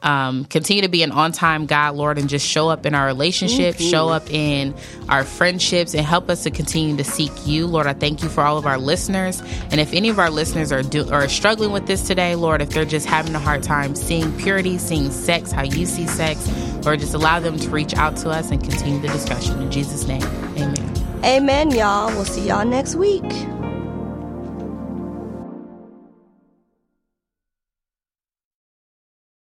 um, 0.04 0.46
continue 0.46 0.82
to 0.82 0.90
be 0.90 1.04
an 1.04 1.12
on 1.12 1.32
time 1.32 1.66
God, 1.66 1.96
Lord, 1.96 2.18
and 2.18 2.28
just 2.28 2.46
show 2.46 2.70
up 2.70 2.86
in 2.86 2.96
our 2.96 3.06
relationships, 3.06 3.80
mm-hmm. 3.80 3.90
show 3.90 4.10
up 4.10 4.30
in 4.32 4.74
our 5.10 5.24
friendships, 5.24 5.94
and 5.94 6.06
help 6.06 6.30
us 6.30 6.44
to 6.44 6.52
continue 6.52 6.98
to 6.98 7.04
seek 7.04 7.32
you. 7.46 7.68
Lord, 7.68 7.88
I 7.88 7.94
thank 7.94 8.24
you 8.24 8.30
for 8.30 8.42
all 8.42 8.58
of 8.58 8.66
our 8.66 8.80
listeners. 8.80 9.42
And 9.70 9.80
if 9.80 9.94
any 9.94 10.10
of 10.10 10.20
our 10.20 10.30
listeners 10.30 10.72
are, 10.72 10.82
do, 10.82 11.10
are 11.12 11.28
struggling 11.28 11.72
with 11.72 11.86
this 11.86 12.08
today, 12.08 12.36
Lord, 12.36 12.62
if 12.62 12.70
they're 12.70 12.86
just 12.86 13.06
having 13.06 13.36
a 13.36 13.40
hard 13.40 13.64
time 13.64 13.96
seeing 13.96 14.36
purity, 14.40 14.78
seeing 14.78 15.12
sex, 15.12 15.52
how 15.52 15.64
you 15.64 15.86
see 15.86 16.08
sex, 16.08 16.50
Lord, 16.84 17.00
just 17.00 17.14
allow 17.14 17.40
them 17.40 17.58
to 17.60 17.70
reach 17.70 17.94
out 17.94 18.18
to 18.18 18.30
us 18.30 18.50
and 18.50 18.64
continue 18.64 19.00
the 19.00 19.10
discussion. 19.10 19.62
In 19.62 19.70
Jesus' 19.72 20.08
name, 20.08 20.24
amen. 20.58 21.01
Amen, 21.24 21.70
y'all. 21.70 22.08
We'll 22.08 22.26
see 22.26 22.48
y'all 22.48 22.66
next 22.66 22.96
week. 22.96 23.24